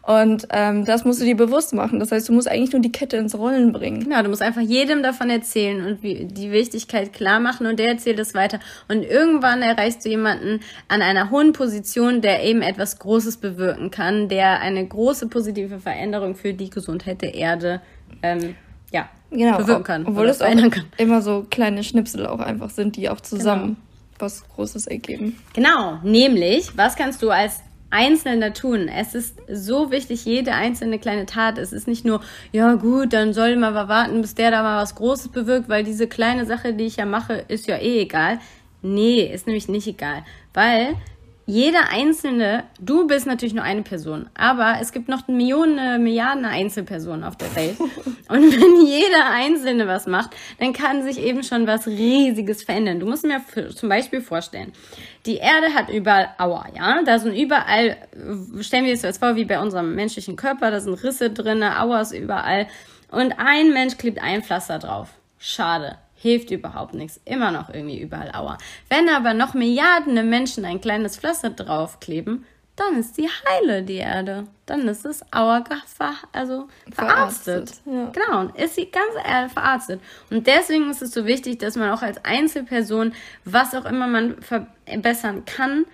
Und 0.06 0.46
ähm, 0.50 0.84
das 0.84 1.04
musst 1.04 1.20
du 1.20 1.24
dir 1.24 1.36
bewusst 1.36 1.74
machen. 1.74 1.98
Das 1.98 2.12
heißt, 2.12 2.28
du 2.28 2.32
musst 2.32 2.48
eigentlich 2.48 2.70
nur 2.70 2.80
die 2.80 2.92
Kette 2.92 3.16
ins 3.16 3.36
Rollen 3.36 3.72
bringen. 3.72 4.04
Genau, 4.04 4.22
du 4.22 4.28
musst 4.28 4.40
einfach 4.40 4.60
jedem 4.60 5.02
davon 5.02 5.30
erzählen 5.30 5.84
und 5.84 6.04
wie, 6.04 6.26
die 6.26 6.52
Wichtigkeit 6.52 7.12
klar 7.12 7.40
machen 7.40 7.66
und 7.66 7.80
der 7.80 7.88
erzählt 7.88 8.20
es 8.20 8.32
weiter. 8.32 8.60
Und 8.86 9.02
irgendwann 9.02 9.62
erreichst 9.62 10.04
du 10.04 10.08
jemanden 10.08 10.60
an 10.86 11.02
einer 11.02 11.30
hohen 11.30 11.52
Position, 11.52 12.20
der 12.20 12.44
eben 12.44 12.62
etwas 12.62 13.00
Großes 13.00 13.38
bewirken 13.38 13.90
kann, 13.90 14.28
der 14.28 14.60
eine 14.60 14.86
große 14.86 15.26
positive 15.26 15.80
Veränderung 15.80 16.36
für 16.36 16.54
die 16.54 16.70
Gesundheit 16.70 17.20
der 17.20 17.34
Erde 17.34 17.80
ähm, 18.22 18.54
ja, 18.92 19.08
genau, 19.32 19.58
bewirken 19.58 19.82
kann. 19.82 20.06
Obwohl 20.06 20.28
es 20.28 20.40
auch 20.40 20.46
kann. 20.46 20.84
immer 20.98 21.20
so 21.20 21.44
kleine 21.50 21.82
Schnipsel 21.82 22.28
auch 22.28 22.38
einfach 22.38 22.70
sind, 22.70 22.94
die 22.94 23.08
auch 23.08 23.20
zusammen 23.20 23.76
was 24.20 24.48
Großes 24.50 24.86
ergeben. 24.86 25.36
Genau, 25.52 25.98
nämlich, 26.04 26.76
was 26.76 26.94
kannst 26.94 27.22
du 27.22 27.30
als 27.30 27.60
Einzelner 27.90 28.52
tun? 28.52 28.88
Es 28.88 29.14
ist 29.14 29.38
so 29.50 29.90
wichtig, 29.90 30.24
jede 30.24 30.52
einzelne 30.52 30.98
kleine 30.98 31.26
Tat. 31.26 31.58
Es 31.58 31.72
ist 31.72 31.88
nicht 31.88 32.04
nur, 32.04 32.20
ja 32.52 32.74
gut, 32.74 33.12
dann 33.12 33.32
soll 33.32 33.56
mal 33.56 33.74
warten, 33.88 34.20
bis 34.20 34.34
der 34.34 34.50
da 34.50 34.62
mal 34.62 34.82
was 34.82 34.94
Großes 34.94 35.28
bewirkt, 35.28 35.68
weil 35.68 35.84
diese 35.84 36.06
kleine 36.06 36.46
Sache, 36.46 36.74
die 36.74 36.86
ich 36.86 36.96
ja 36.96 37.06
mache, 37.06 37.44
ist 37.48 37.66
ja 37.66 37.76
eh 37.76 38.02
egal. 38.02 38.38
Nee, 38.82 39.22
ist 39.32 39.46
nämlich 39.46 39.68
nicht 39.68 39.86
egal, 39.86 40.24
weil 40.54 40.94
jeder 41.48 41.90
einzelne, 41.90 42.64
du 42.80 43.06
bist 43.06 43.24
natürlich 43.24 43.54
nur 43.54 43.62
eine 43.62 43.82
Person, 43.82 44.28
aber 44.34 44.78
es 44.80 44.90
gibt 44.90 45.08
noch 45.08 45.28
Millionen, 45.28 46.02
Milliarden 46.02 46.44
Einzelpersonen 46.44 47.22
auf 47.22 47.36
der 47.36 47.54
Welt. 47.54 47.78
Und 48.28 48.52
wenn 48.52 48.84
jeder 48.84 49.30
Einzelne 49.30 49.86
was 49.86 50.08
macht, 50.08 50.30
dann 50.58 50.72
kann 50.72 51.04
sich 51.04 51.20
eben 51.20 51.44
schon 51.44 51.68
was 51.68 51.86
Riesiges 51.86 52.64
verändern. 52.64 52.98
Du 52.98 53.06
musst 53.06 53.24
mir 53.24 53.40
zum 53.72 53.88
Beispiel 53.88 54.20
vorstellen, 54.22 54.72
die 55.24 55.36
Erde 55.36 55.72
hat 55.72 55.88
überall 55.88 56.30
Aua, 56.38 56.66
ja? 56.74 57.02
Da 57.04 57.20
sind 57.20 57.36
überall, 57.36 57.96
stellen 58.60 58.84
wir 58.84 58.94
es 58.94 59.02
jetzt 59.02 59.18
vor, 59.18 59.36
wie 59.36 59.44
bei 59.44 59.60
unserem 59.60 59.94
menschlichen 59.94 60.34
Körper, 60.34 60.72
da 60.72 60.80
sind 60.80 60.94
Risse 61.04 61.30
drin, 61.30 61.62
Auas 61.62 62.10
überall. 62.10 62.66
Und 63.12 63.38
ein 63.38 63.72
Mensch 63.72 63.96
klebt 63.98 64.20
ein 64.20 64.42
Pflaster 64.42 64.80
drauf. 64.80 65.10
Schade 65.38 65.96
hilft 66.26 66.50
überhaupt 66.50 66.94
nichts. 66.94 67.20
Immer 67.24 67.52
noch 67.52 67.70
irgendwie 67.70 68.00
überall 68.00 68.32
Aua. 68.34 68.58
Wenn 68.88 69.08
aber 69.08 69.32
noch 69.32 69.54
Milliarden 69.54 70.28
Menschen 70.28 70.64
ein 70.64 70.80
kleines 70.80 71.16
Pflaster 71.16 71.50
draufkleben, 71.50 72.44
dann 72.74 72.98
ist 72.98 73.16
die 73.16 73.28
heile, 73.28 73.82
die 73.82 73.96
Erde. 73.96 74.46
Dann 74.66 74.86
ist 74.88 75.06
es 75.06 75.24
Aua 75.32 75.64
ver 75.64 76.14
also 76.32 76.68
verarztet. 76.92 77.70
verarztet 77.70 77.80
ja. 77.86 78.10
Genau, 78.10 78.40
und 78.40 78.56
ist 78.58 78.76
die 78.76 78.90
ganze 78.90 79.18
Erde 79.26 79.48
verarztet. 79.48 80.00
Und 80.30 80.46
deswegen 80.46 80.90
ist 80.90 81.00
es 81.00 81.12
so 81.12 81.24
wichtig, 81.26 81.58
dass 81.58 81.76
man 81.76 81.90
auch 81.90 82.02
als 82.02 82.22
Einzelperson, 82.24 83.14
was 83.44 83.74
auch 83.74 83.86
immer 83.86 84.08
man 84.08 84.36
verbessern 84.42 85.44
kann, 85.46 85.86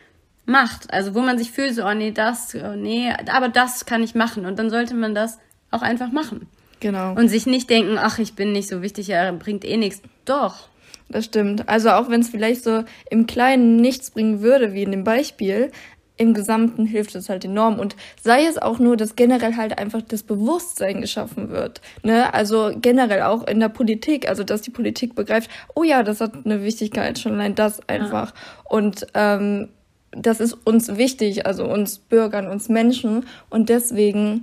macht. 0.45 0.93
Also 0.93 1.15
wo 1.15 1.21
man 1.21 1.39
sich 1.39 1.53
fühlt, 1.53 1.75
so, 1.75 1.85
oh 1.85 1.95
nee, 1.95 2.11
das, 2.11 2.55
oh 2.55 2.75
nee, 2.75 3.13
aber 3.31 3.49
das 3.49 3.87
kann 3.87 4.03
ich 4.03 4.15
machen. 4.15 4.47
Und 4.47 4.59
dann 4.59 4.71
sollte 4.71 4.95
man 4.95 5.15
das 5.15 5.39
auch 5.71 5.83
einfach 5.83 6.11
machen. 6.11 6.49
Genau. 6.83 7.15
Und 7.15 7.29
sich 7.29 7.47
nicht 7.47 7.71
denken, 7.71 7.97
ach, 7.97 8.19
ich 8.19 8.35
bin 8.35 8.51
nicht 8.51 8.69
so 8.69 8.83
wichtig, 8.83 9.07
ja, 9.07 9.31
bringt 9.31 9.65
eh 9.65 9.77
nichts. 9.77 10.03
Doch. 10.25 10.69
Das 11.09 11.27
stimmt. 11.27 11.69
Also 11.69 11.91
auch 11.91 12.09
wenn 12.09 12.23
es 12.23 12.31
vielleicht 12.31 12.65
so 12.65 12.83
im 13.09 13.27
Kleinen 13.27 13.77
nichts 13.77 14.11
bringen 14.11 14.41
würde, 14.41 14.73
wie 14.73 14.83
in 14.83 14.91
dem 14.91 15.05
Beispiel, 15.05 15.71
im 16.17 16.35
Gesamten 16.35 16.85
hilft 16.85 17.15
es 17.15 17.29
halt 17.29 17.45
enorm. 17.45 17.79
Und 17.79 17.95
sei 18.21 18.47
es 18.47 18.59
auch 18.59 18.81
nur, 18.81 18.97
dass 18.97 19.15
generell 19.15 19.57
halt 19.57 19.79
einfach 19.79 20.03
das 20.03 20.25
Bewusstsein 20.25 21.01
geschaffen 21.01 21.51
wird. 21.51 21.81
Ne? 22.03 22.35
Also 22.35 22.73
generell 22.75 23.23
auch 23.23 23.47
in 23.47 23.61
der 23.61 23.69
Politik, 23.69 24.29
also 24.29 24.43
dass 24.43 24.63
die 24.63 24.71
Politik 24.71 25.15
begreift, 25.15 25.51
oh 25.77 25.85
ja, 25.85 26.03
das 26.03 26.21
hat 26.21 26.33
eine 26.45 26.65
Wichtigkeit, 26.65 27.19
schon 27.19 27.35
allein 27.35 27.55
das 27.55 27.87
einfach. 27.89 28.35
Ja. 28.35 28.41
Und 28.65 29.07
ähm, 29.15 29.69
das 30.11 30.41
ist 30.41 30.55
uns 30.65 30.97
wichtig, 30.97 31.47
also 31.47 31.65
uns 31.65 31.99
Bürgern, 31.99 32.49
uns 32.49 32.69
Menschen. 32.69 33.27
Und 33.51 33.69
deswegen 33.69 34.43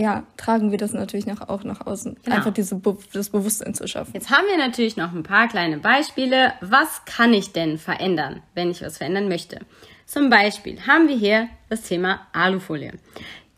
ja, 0.00 0.22
tragen 0.38 0.70
wir 0.70 0.78
das 0.78 0.94
natürlich 0.94 1.26
nach, 1.26 1.48
auch 1.48 1.62
nach 1.62 1.86
außen. 1.86 2.16
Genau. 2.22 2.36
Einfach 2.36 2.54
diese, 2.54 2.80
das 3.12 3.28
Bewusstsein 3.28 3.74
zu 3.74 3.86
schaffen. 3.86 4.12
Jetzt 4.14 4.30
haben 4.30 4.46
wir 4.48 4.56
natürlich 4.56 4.96
noch 4.96 5.12
ein 5.12 5.22
paar 5.22 5.46
kleine 5.46 5.76
Beispiele. 5.76 6.54
Was 6.62 7.04
kann 7.04 7.34
ich 7.34 7.52
denn 7.52 7.76
verändern, 7.76 8.42
wenn 8.54 8.70
ich 8.70 8.80
was 8.80 8.96
verändern 8.96 9.28
möchte? 9.28 9.60
Zum 10.06 10.30
Beispiel 10.30 10.86
haben 10.86 11.06
wir 11.06 11.16
hier 11.16 11.48
das 11.68 11.82
Thema 11.82 12.26
Alufolie. 12.32 12.94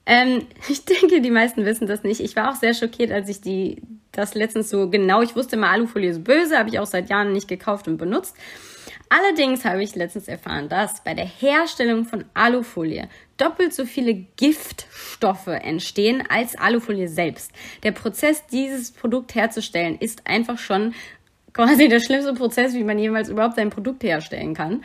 Ähm, 0.04 0.46
ich 0.68 0.84
denke, 0.84 1.20
die 1.20 1.30
meisten 1.30 1.64
wissen 1.64 1.86
das 1.86 2.02
nicht. 2.02 2.20
Ich 2.20 2.34
war 2.34 2.50
auch 2.50 2.56
sehr 2.56 2.74
schockiert, 2.74 3.12
als 3.12 3.28
ich 3.28 3.40
die, 3.40 3.80
das 4.10 4.34
letztens 4.34 4.68
so 4.68 4.90
genau, 4.90 5.22
ich 5.22 5.36
wusste 5.36 5.54
immer, 5.54 5.70
Alufolie 5.70 6.10
ist 6.10 6.24
böse, 6.24 6.58
habe 6.58 6.70
ich 6.70 6.80
auch 6.80 6.86
seit 6.86 7.08
Jahren 7.08 7.32
nicht 7.32 7.46
gekauft 7.46 7.86
und 7.86 7.98
benutzt. 7.98 8.36
Allerdings 9.14 9.66
habe 9.66 9.82
ich 9.82 9.94
letztens 9.94 10.26
erfahren, 10.26 10.70
dass 10.70 11.04
bei 11.04 11.12
der 11.12 11.26
Herstellung 11.26 12.06
von 12.06 12.24
Alufolie 12.32 13.10
doppelt 13.36 13.74
so 13.74 13.84
viele 13.84 14.14
Giftstoffe 14.14 15.48
entstehen 15.48 16.24
als 16.30 16.56
Alufolie 16.56 17.08
selbst. 17.08 17.52
Der 17.82 17.92
Prozess, 17.92 18.46
dieses 18.46 18.90
Produkt 18.90 19.34
herzustellen, 19.34 19.98
ist 19.98 20.26
einfach 20.26 20.56
schon 20.56 20.94
quasi 21.52 21.88
der 21.88 22.00
schlimmste 22.00 22.32
Prozess, 22.32 22.72
wie 22.72 22.84
man 22.84 22.98
jemals 22.98 23.28
überhaupt 23.28 23.56
sein 23.56 23.68
Produkt 23.68 24.02
herstellen 24.02 24.54
kann. 24.54 24.82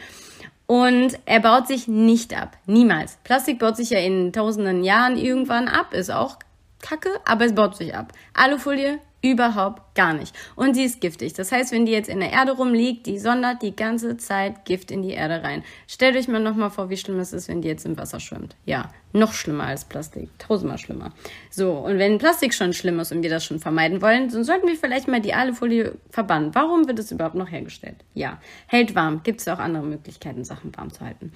Und 0.66 1.18
er 1.26 1.40
baut 1.40 1.70
sich 1.70 1.88
nicht 1.88 2.38
ab. 2.38 2.58
Niemals. 2.66 3.20
Plastik 3.24 3.60
baut 3.60 3.78
sich 3.78 3.92
ja 3.92 4.00
in 4.00 4.34
tausenden 4.34 4.84
Jahren 4.84 5.16
irgendwann 5.16 5.70
ab. 5.70 5.94
Ist 5.94 6.12
auch 6.12 6.38
kacke, 6.82 7.12
aber 7.24 7.46
es 7.46 7.56
baut 7.56 7.78
sich 7.78 7.96
ab. 7.96 8.12
Alufolie 8.34 9.00
Überhaupt 9.28 9.94
gar 9.94 10.14
nicht. 10.14 10.34
Und 10.56 10.78
die 10.78 10.84
ist 10.84 11.02
giftig. 11.02 11.34
Das 11.34 11.52
heißt, 11.52 11.74
wenn 11.74 11.86
die 11.86 11.92
jetzt 11.92 12.08
in 12.08 12.22
der 12.22 12.32
Erde 12.32 12.54
rumliegt, 12.54 13.08
die 13.08 13.20
sondert 13.20 13.62
die 13.62 13.76
ganze 13.76 14.16
Zeit 14.16 14.64
Gift 14.64 14.90
in 14.90 15.02
die 15.02 15.12
Erde 15.12 15.44
rein. 15.44 15.64
Stellt 15.86 16.16
euch 16.16 16.30
mal 16.30 16.40
nochmal 16.40 16.70
vor, 16.70 16.90
wie 16.90 16.96
schlimm 16.96 17.20
es 17.20 17.34
ist, 17.34 17.50
wenn 17.50 17.62
die 17.62 17.68
jetzt 17.68 17.86
im 17.86 17.98
Wasser 17.98 18.22
schwimmt. 18.22 18.56
Ja, 18.66 18.90
noch 19.12 19.34
schlimmer 19.34 19.66
als 19.66 19.84
Plastik. 19.84 20.30
Tausendmal 20.40 20.78
schlimmer. 20.78 21.12
So, 21.50 21.74
und 21.74 21.98
wenn 21.98 22.20
Plastik 22.20 22.54
schon 22.54 22.72
schlimm 22.72 23.02
ist 23.02 23.12
und 23.12 23.22
wir 23.22 23.30
das 23.30 23.44
schon 23.44 23.60
vermeiden 23.60 24.02
wollen, 24.02 24.30
dann 24.30 24.46
sollten 24.46 24.68
wir 24.68 24.78
vielleicht 24.78 25.10
mal 25.10 25.20
die 25.20 25.34
Alufolie 25.34 25.98
verbannen. 26.10 26.56
Warum 26.56 26.88
wird 26.88 27.00
es 27.00 27.12
überhaupt 27.12 27.36
noch 27.36 27.52
hergestellt? 27.52 27.98
Ja, 28.14 28.40
hält 28.68 28.96
warm. 28.96 29.24
Gibt 29.24 29.42
es 29.42 29.48
auch 29.50 29.60
andere 29.60 29.84
Möglichkeiten, 29.84 30.46
Sachen 30.46 30.72
warm 30.78 30.94
zu 30.94 31.02
halten. 31.02 31.34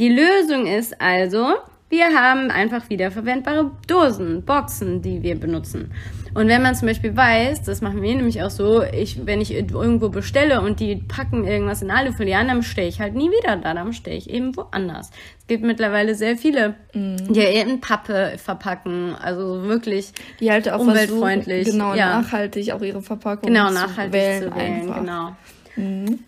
Die 0.00 0.08
Lösung 0.08 0.66
ist 0.66 1.00
also, 1.00 1.54
wir 1.90 2.06
haben 2.06 2.50
einfach 2.50 2.88
wiederverwendbare 2.88 3.72
Dosen, 3.88 4.44
Boxen, 4.44 5.02
die 5.02 5.22
wir 5.22 5.38
benutzen. 5.38 5.92
Und 6.34 6.48
wenn 6.48 6.62
man 6.62 6.74
zum 6.74 6.88
Beispiel 6.88 7.16
weiß, 7.16 7.62
das 7.62 7.80
machen 7.80 8.02
wir 8.02 8.14
nämlich 8.14 8.42
auch 8.42 8.50
so, 8.50 8.82
ich, 8.82 9.26
wenn 9.26 9.40
ich 9.40 9.52
irgendwo 9.52 10.08
bestelle 10.08 10.60
und 10.60 10.80
die 10.80 10.96
packen 10.96 11.46
irgendwas 11.46 11.82
in 11.82 11.90
Alufolie 11.90 12.36
an, 12.36 12.48
dann 12.48 12.62
stehe 12.62 12.88
ich 12.88 13.00
halt 13.00 13.14
nie 13.14 13.30
wieder 13.30 13.56
da, 13.56 13.74
dann 13.74 13.92
stehe 13.92 14.16
ich 14.16 14.30
eben 14.30 14.56
woanders. 14.56 15.10
Es 15.38 15.46
gibt 15.46 15.64
mittlerweile 15.64 16.14
sehr 16.14 16.36
viele, 16.36 16.76
mm. 16.92 17.32
die 17.32 17.40
ja 17.40 17.62
in 17.62 17.80
Pappe 17.80 18.34
verpacken, 18.36 19.14
also 19.14 19.64
wirklich 19.64 20.12
die 20.38 20.50
halt 20.50 20.70
auch 20.70 20.80
umweltfreundlich. 20.80 21.66
genau, 21.66 21.94
ja. 21.94 22.20
nachhaltig 22.20 22.72
auch 22.72 22.82
ihre 22.82 23.02
Verpackung 23.02 23.48
genau, 23.48 23.70
nachhaltig 23.70 24.12
zu 24.12 24.18
wählen. 24.18 24.42
Zu 24.42 24.56
wählen 24.56 24.82
einfach. 24.82 25.00
genau. 25.00 25.36
Mm. 25.76 26.18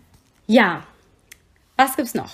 Ja, 0.47 0.83
was 1.77 1.97
gibt's 1.97 2.15
noch? 2.15 2.31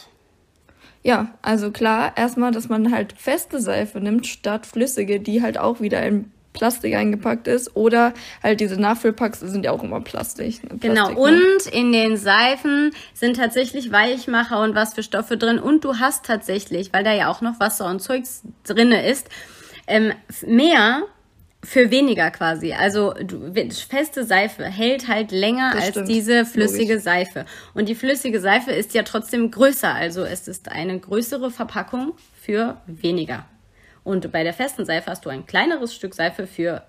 Ja, 1.03 1.29
also 1.43 1.71
klar, 1.71 2.13
erstmal, 2.17 2.51
dass 2.53 2.69
man 2.69 2.93
halt 2.93 3.13
feste 3.13 3.61
Seife 3.61 4.01
nimmt 4.01 4.27
statt 4.27 4.67
flüssige, 4.67 5.21
die 5.21 5.43
halt 5.43 5.59
auch 5.59 5.81
wieder 5.81 6.05
in 6.05 6.33
Plastik 6.59 6.95
eingepackt 6.95 7.49
ist. 7.49 7.77
Oder 7.77 8.13
halt 8.43 8.61
diese 8.61 8.81
Nachfüllpacks 8.81 9.41
sind 9.41 9.65
ja 9.65 9.73
auch 9.73 9.83
immer 9.83 10.01
Plastik. 10.01 10.63
Ne? 10.65 10.79
genau, 10.79 11.09
Plastik, 11.09 11.17
genau, 11.17 11.29
und 11.29 11.67
in 11.73 11.93
den 11.93 12.17
Seifen 12.17 12.91
sind 13.15 13.37
tatsächlich 13.37 13.93
Weichmacher 13.93 14.63
und 14.63 14.75
was 14.75 14.95
für 14.95 15.03
Stoffe 15.03 15.37
drin. 15.37 15.59
Und 15.59 15.85
du 15.85 15.97
hast 15.97 16.25
tatsächlich, 16.25 16.93
weil 16.93 17.05
da 17.05 17.13
ja 17.13 17.31
auch 17.31 17.41
noch 17.41 17.61
Wasser 17.61 17.87
und 17.87 18.01
Zeugs 18.01 18.43
drinne 18.65 19.07
ist, 19.07 19.29
ähm, 19.87 20.13
mehr 20.47 21.03
für 21.65 21.91
weniger 21.91 22.31
quasi. 22.31 22.73
Also 22.73 23.15
du, 23.15 23.53
feste 23.89 24.25
Seife 24.25 24.65
hält 24.65 25.09
halt 25.09 25.33
länger 25.33 25.73
das 25.75 25.83
als 25.83 25.91
stimmt. 25.91 26.09
diese 26.09 26.45
flüssige 26.45 26.95
Logisch. 26.95 27.05
Seife. 27.05 27.47
Und 27.75 27.89
die 27.89 27.95
flüssige 27.95 28.41
Seife 28.41 28.71
ist 28.71 28.95
ja 28.95 29.03
trotzdem 29.03 29.51
größer. 29.51 29.93
Also 29.93 30.23
es 30.23 30.47
ist 30.47 30.71
eine 30.71 30.99
größere 30.99 31.51
Verpackung 31.51 32.15
für 32.41 32.81
weniger. 32.87 33.45
Und 34.09 34.33
bei 34.33 34.43
der 34.43 34.55
festen 34.55 34.87
Seife 34.87 35.11
hast 35.11 35.27
du 35.27 35.29
ein 35.29 35.45
kleineres 35.45 35.95
Stück 35.95 36.15
Seife 36.15 36.47
für 36.47 36.83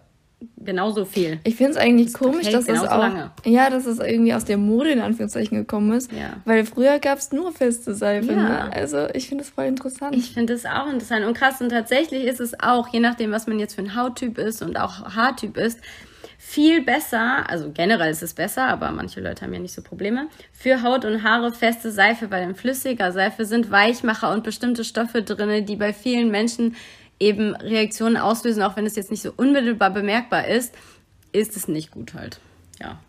genauso 0.55 1.03
viel. 1.03 1.41
Ich 1.43 1.57
finde 1.57 1.71
es 1.71 1.77
eigentlich 1.77 2.13
das 2.13 2.21
komisch, 2.21 2.49
dass 2.49 2.65
es 2.69 2.79
auch 2.79 2.97
lange. 2.97 3.31
ja, 3.43 3.69
dass 3.69 3.85
es 3.85 3.99
irgendwie 3.99 4.33
aus 4.33 4.45
der 4.45 4.55
Mode 4.55 4.91
in 4.91 5.01
Anführungszeichen 5.01 5.57
gekommen 5.57 5.91
ist, 5.91 6.13
ja. 6.13 6.37
weil 6.45 6.65
früher 6.65 6.97
gab 6.99 7.17
es 7.17 7.33
nur 7.33 7.51
feste 7.51 7.93
Seife. 7.93 8.31
Ja. 8.31 8.35
Ne? 8.35 8.73
Also 8.73 9.09
ich 9.13 9.27
finde 9.27 9.43
es 9.43 9.49
voll 9.49 9.65
interessant. 9.65 10.15
Ich 10.15 10.33
finde 10.33 10.53
es 10.53 10.65
auch 10.65 10.87
interessant 10.87 11.25
und 11.25 11.33
krass 11.33 11.59
und 11.59 11.67
tatsächlich 11.67 12.23
ist 12.23 12.39
es 12.39 12.57
auch, 12.57 12.87
je 12.87 13.01
nachdem, 13.01 13.31
was 13.31 13.47
man 13.47 13.59
jetzt 13.59 13.75
für 13.75 13.81
ein 13.81 13.97
Hauttyp 13.97 14.37
ist 14.37 14.61
und 14.61 14.79
auch 14.79 15.13
Haartyp 15.13 15.57
ist, 15.57 15.81
viel 16.37 16.81
besser, 16.81 17.49
also 17.49 17.69
generell 17.73 18.11
ist 18.11 18.23
es 18.23 18.33
besser, 18.33 18.65
aber 18.69 18.91
manche 18.91 19.19
Leute 19.19 19.43
haben 19.43 19.53
ja 19.53 19.59
nicht 19.59 19.73
so 19.73 19.81
Probleme, 19.81 20.29
für 20.53 20.83
Haut 20.83 21.03
und 21.03 21.21
Haare 21.21 21.51
feste 21.51 21.91
Seife, 21.91 22.31
weil 22.31 22.43
in 22.43 22.55
flüssiger 22.55 23.11
Seife 23.11 23.43
sind 23.43 23.69
Weichmacher 23.71 24.31
und 24.31 24.45
bestimmte 24.45 24.85
Stoffe 24.85 25.21
drin, 25.21 25.65
die 25.65 25.75
bei 25.75 25.91
vielen 25.91 26.31
Menschen 26.31 26.77
eben 27.19 27.55
Reaktionen 27.55 28.17
auslösen, 28.17 28.63
auch 28.63 28.75
wenn 28.75 28.85
es 28.85 28.95
jetzt 28.95 29.11
nicht 29.11 29.21
so 29.21 29.33
unmittelbar 29.35 29.91
bemerkbar 29.91 30.47
ist, 30.47 30.73
ist 31.31 31.55
es 31.55 31.67
nicht 31.67 31.91
gut 31.91 32.13
halt. 32.13 32.39
Ja. 32.79 32.99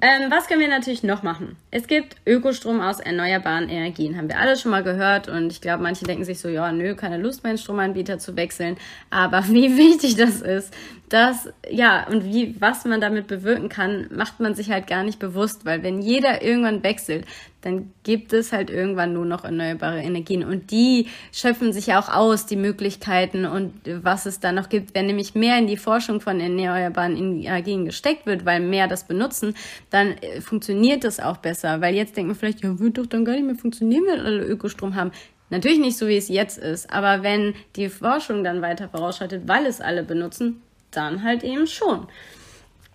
Ähm, 0.00 0.30
was 0.30 0.48
können 0.48 0.60
wir 0.60 0.68
natürlich 0.68 1.02
noch 1.02 1.22
machen? 1.22 1.56
Es 1.70 1.86
gibt 1.86 2.16
Ökostrom 2.26 2.80
aus 2.80 3.00
erneuerbaren 3.00 3.70
Energien, 3.70 4.18
haben 4.18 4.28
wir 4.28 4.38
alle 4.38 4.56
schon 4.58 4.70
mal 4.70 4.82
gehört 4.82 5.28
und 5.28 5.50
ich 5.50 5.62
glaube, 5.62 5.82
manche 5.82 6.04
denken 6.04 6.24
sich 6.24 6.40
so, 6.40 6.48
ja, 6.48 6.72
nö, 6.72 6.94
keine 6.94 7.16
Lust, 7.16 7.42
meinen 7.42 7.56
Stromanbieter 7.56 8.18
zu 8.18 8.36
wechseln. 8.36 8.76
Aber 9.08 9.44
wie 9.48 9.78
wichtig 9.78 10.16
das 10.16 10.42
ist, 10.42 10.74
dass, 11.08 11.48
ja, 11.70 12.06
und 12.08 12.24
wie, 12.24 12.60
was 12.60 12.84
man 12.84 13.00
damit 13.00 13.28
bewirken 13.28 13.68
kann, 13.68 14.08
macht 14.14 14.40
man 14.40 14.54
sich 14.54 14.70
halt 14.70 14.88
gar 14.88 15.04
nicht 15.04 15.20
bewusst, 15.20 15.64
weil 15.64 15.82
wenn 15.82 16.02
jeder 16.02 16.42
irgendwann 16.42 16.82
wechselt, 16.82 17.24
dann 17.64 17.92
gibt 18.02 18.32
es 18.32 18.52
halt 18.52 18.70
irgendwann 18.70 19.12
nur 19.14 19.24
noch 19.24 19.44
erneuerbare 19.44 20.00
Energien. 20.00 20.44
Und 20.44 20.70
die 20.70 21.08
schöpfen 21.32 21.72
sich 21.72 21.86
ja 21.86 21.98
auch 21.98 22.08
aus, 22.08 22.46
die 22.46 22.56
Möglichkeiten 22.56 23.46
und 23.46 23.72
was 23.84 24.26
es 24.26 24.40
da 24.40 24.52
noch 24.52 24.68
gibt. 24.68 24.94
Wenn 24.94 25.06
nämlich 25.06 25.34
mehr 25.34 25.58
in 25.58 25.66
die 25.66 25.76
Forschung 25.76 26.20
von 26.20 26.40
erneuerbaren 26.40 27.16
Energien 27.16 27.86
gesteckt 27.86 28.26
wird, 28.26 28.44
weil 28.44 28.60
mehr 28.60 28.88
das 28.88 29.06
benutzen, 29.06 29.54
dann 29.90 30.12
äh, 30.18 30.40
funktioniert 30.40 31.04
das 31.04 31.20
auch 31.20 31.38
besser. 31.38 31.80
Weil 31.80 31.94
jetzt 31.94 32.16
denken 32.16 32.32
wir 32.32 32.36
vielleicht, 32.36 32.62
ja, 32.62 32.78
wird 32.78 32.98
doch 32.98 33.06
dann 33.06 33.24
gar 33.24 33.32
nicht 33.32 33.46
mehr 33.46 33.54
funktionieren, 33.54 34.04
wenn 34.06 34.20
alle 34.20 34.44
Ökostrom 34.44 34.94
haben. 34.94 35.12
Natürlich 35.50 35.78
nicht 35.78 35.96
so, 35.96 36.08
wie 36.08 36.16
es 36.16 36.28
jetzt 36.28 36.58
ist, 36.58 36.90
aber 36.90 37.22
wenn 37.22 37.54
die 37.76 37.88
Forschung 37.88 38.44
dann 38.44 38.62
weiter 38.62 38.88
vorausschreitet, 38.88 39.46
weil 39.46 39.66
es 39.66 39.80
alle 39.80 40.02
benutzen, 40.02 40.62
dann 40.90 41.22
halt 41.22 41.44
eben 41.44 41.66
schon. 41.66 42.08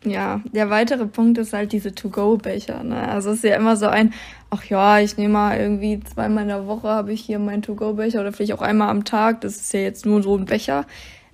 Ja, 0.06 0.41
der 0.46 0.70
weitere 0.70 1.06
Punkt 1.06 1.38
ist 1.38 1.53
halt 1.53 1.74
diese 1.74 1.94
To-Go-Becher. 1.94 2.84
Ne? 2.84 3.08
Also 3.10 3.32
es 3.32 3.38
ist 3.38 3.44
ja 3.44 3.58
immer 3.58 3.75
so 3.75 3.88
ein, 3.88 4.13
ach 4.50 4.63
ja, 4.65 5.00
ich 5.00 5.18
nehme 5.18 5.34
mal 5.34 5.58
irgendwie 5.58 6.00
zweimal 6.00 6.44
in 6.44 6.50
der 6.50 6.68
Woche 6.68 6.88
habe 6.88 7.12
ich 7.12 7.22
hier 7.22 7.39
meinen 7.39 7.62
To-Go-Becher 7.62 8.22
oder 8.22 8.32
vielleicht 8.32 8.53
auch 8.53 8.62
einmal 8.62 8.89
am 8.89 9.03
Tag. 9.03 9.41
Das 9.41 9.58
ist 9.58 9.74
ja 9.74 9.82
jetzt 9.82 10.06
nur 10.06 10.24
so 10.24 10.38
ein 10.38 10.46
Becher 10.46 10.86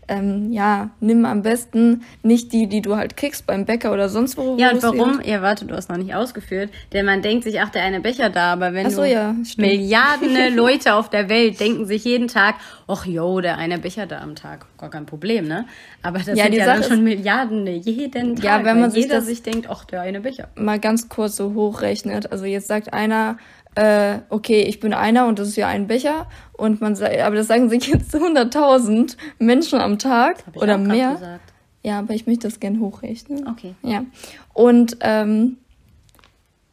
ähm, 0.07 0.51
ja, 0.51 0.91
nimm 0.99 1.25
am 1.25 1.41
besten 1.41 2.03
nicht 2.21 2.53
die, 2.53 2.67
die 2.67 2.81
du 2.81 2.95
halt 2.95 3.17
kriegst 3.17 3.47
beim 3.47 3.65
Bäcker 3.65 3.91
oder 3.91 4.09
sonst 4.09 4.37
wo. 4.37 4.57
Ja, 4.57 4.71
und 4.71 4.83
warum? 4.83 5.21
Ja, 5.23 5.41
warte, 5.41 5.65
du 5.65 5.75
hast 5.75 5.89
noch 5.89 5.97
nicht 5.97 6.13
ausgeführt. 6.13 6.69
Denn 6.93 7.05
man 7.05 7.21
denkt 7.21 7.43
sich, 7.43 7.59
ach, 7.59 7.69
der 7.69 7.83
eine 7.83 7.99
Becher 7.99 8.29
da, 8.29 8.53
aber 8.53 8.73
wenn 8.73 8.89
so, 8.89 9.01
du 9.01 9.09
ja, 9.09 9.35
Milliarden 9.57 10.35
Leute 10.55 10.93
auf 10.93 11.09
der 11.09 11.29
Welt 11.29 11.59
denken 11.59 11.85
sich 11.85 12.03
jeden 12.03 12.27
Tag, 12.27 12.55
ach 12.87 13.05
jo, 13.05 13.41
der 13.41 13.57
eine 13.57 13.79
Becher 13.79 14.05
da 14.05 14.19
am 14.21 14.35
Tag, 14.35 14.65
gar 14.77 14.89
kein 14.89 15.05
Problem, 15.05 15.47
ne? 15.47 15.65
Aber 16.01 16.19
das 16.19 16.27
ja, 16.27 16.43
sind 16.43 16.53
die 16.53 16.59
ja 16.59 16.65
dann 16.65 16.83
schon 16.83 17.03
Milliarden 17.03 17.65
jeden 17.67 18.35
Tag. 18.35 18.45
Ja, 18.45 18.65
wenn 18.65 18.79
man 18.79 18.93
weil 18.93 19.01
jeder 19.01 19.21
sich, 19.21 19.37
sich 19.37 19.43
denkt, 19.43 19.69
ach, 19.69 19.85
der 19.85 20.01
eine 20.01 20.21
Becher. 20.21 20.49
Mal 20.55 20.79
ganz 20.79 21.09
kurz 21.09 21.35
so 21.35 21.53
hochrechnet. 21.53 22.31
Also 22.31 22.45
jetzt 22.45 22.67
sagt 22.67 22.93
einer, 22.93 23.37
äh, 23.75 24.19
okay, 24.29 24.63
ich 24.63 24.79
bin 24.79 24.93
einer 24.93 25.27
und 25.27 25.39
das 25.39 25.49
ist 25.49 25.55
ja 25.57 25.67
ein 25.67 25.87
Becher 25.87 26.27
und 26.53 26.81
man 26.81 26.95
sagt, 26.95 27.17
aber 27.19 27.35
das 27.35 27.47
sagen 27.47 27.69
sich 27.69 27.87
jetzt 27.87 28.15
100.000 28.15 29.17
Menschen 29.39 29.79
am 29.79 29.99
Tag 29.99 30.43
oder 30.55 30.77
mehr. 30.77 31.39
Ja, 31.83 31.99
aber 31.99 32.15
ich 32.15 32.25
möchte 32.25 32.47
das 32.47 32.59
gern 32.59 32.79
hochrechnen. 32.79 33.47
Okay. 33.47 33.75
Ja. 33.83 34.05
Und 34.53 34.97
ähm, 35.01 35.57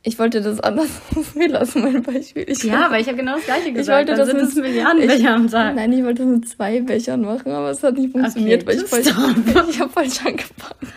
ich 0.05 0.19
wollte 0.19 0.41
das 0.41 0.59
anders 0.61 0.89
wir 1.35 1.49
lassen, 1.49 1.83
mein 1.83 2.03
Beispiel. 2.03 2.45
Ich 2.49 2.63
ja, 2.65 2.91
weil 2.91 3.03
ich 3.03 3.09
habe 3.09 3.19
genau 3.19 3.35
das 3.35 3.45
gleiche 3.45 3.73
gesagt. 3.73 4.09
Ich 4.09 4.17
wollte 4.17 4.33
Dann 4.33 4.39
das 4.39 4.51
sind 4.53 4.65
es 4.65 4.71
Milliarden 4.71 5.07
Becher 5.07 5.35
am 5.35 5.49
Tag. 5.49 5.75
Nein, 5.77 5.93
ich 5.93 6.03
wollte 6.03 6.23
das 6.25 6.33
mit 6.33 6.49
zwei 6.49 6.81
Bechern 6.81 7.21
machen, 7.23 7.53
aber 7.53 7.71
es 7.71 7.83
hat 7.83 7.99
nicht 7.99 8.13
funktioniert, 8.13 8.63
okay, 8.63 8.79
weil 8.79 8.83
ich 8.83 8.89
falsch, 8.89 9.07
ich 9.71 9.81
habe 9.81 9.91
falsch 9.91 10.25
angefangen. 10.25 10.93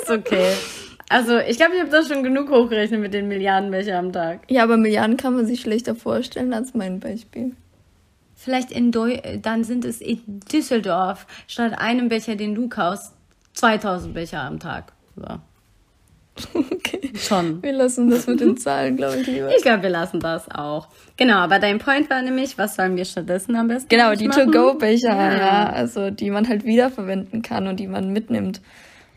Ist 0.00 0.10
okay. 0.10 0.52
Also, 1.08 1.38
ich 1.38 1.56
glaube, 1.56 1.74
ich 1.74 1.80
habe 1.80 1.90
das 1.90 2.08
schon 2.08 2.22
genug 2.22 2.50
hochgerechnet 2.50 3.00
mit 3.00 3.14
den 3.14 3.28
Milliarden 3.28 3.70
Becher 3.70 3.98
am 3.98 4.12
Tag. 4.12 4.40
Ja, 4.48 4.62
aber 4.62 4.76
Milliarden 4.76 5.16
kann 5.16 5.34
man 5.34 5.46
sich 5.46 5.60
schlechter 5.60 5.94
vorstellen 5.94 6.52
als 6.52 6.74
mein 6.74 7.00
Beispiel. 7.00 7.52
Vielleicht 8.34 8.70
in 8.70 8.92
Deu 8.92 9.16
dann 9.42 9.64
sind 9.64 9.84
es 9.84 10.00
in 10.00 10.20
Düsseldorf 10.52 11.26
statt 11.46 11.78
einem 11.78 12.08
Becher, 12.08 12.36
den 12.36 12.54
du 12.54 12.68
kaufst, 12.68 13.12
2000 13.54 14.14
Becher 14.14 14.42
am 14.42 14.60
Tag. 14.60 14.92
So. 15.16 15.24
Okay. 16.54 17.10
Schon. 17.16 17.62
Wir 17.62 17.72
lassen 17.72 18.08
das 18.08 18.26
mit 18.26 18.40
den 18.40 18.56
Zahlen, 18.56 18.96
glaube 18.96 19.18
ich, 19.18 19.26
lieber. 19.26 19.50
Ich 19.54 19.62
glaube, 19.62 19.82
wir 19.82 19.90
lassen 19.90 20.20
das 20.20 20.48
auch. 20.50 20.88
Genau, 21.16 21.36
aber 21.36 21.58
dein 21.58 21.78
Point 21.78 22.08
war 22.08 22.22
nämlich, 22.22 22.56
was 22.56 22.76
sollen 22.76 22.96
wir 22.96 23.04
stattdessen 23.04 23.56
am 23.56 23.68
besten 23.68 23.88
Genau, 23.88 24.14
die 24.14 24.28
To-Go-Becher, 24.28 25.08
Ja. 25.08 25.36
ja. 25.36 25.68
Also, 25.70 26.10
die 26.10 26.30
man 26.30 26.48
halt 26.48 26.64
wiederverwenden 26.64 27.42
kann 27.42 27.66
und 27.66 27.78
die 27.80 27.88
man 27.88 28.12
mitnimmt. 28.12 28.60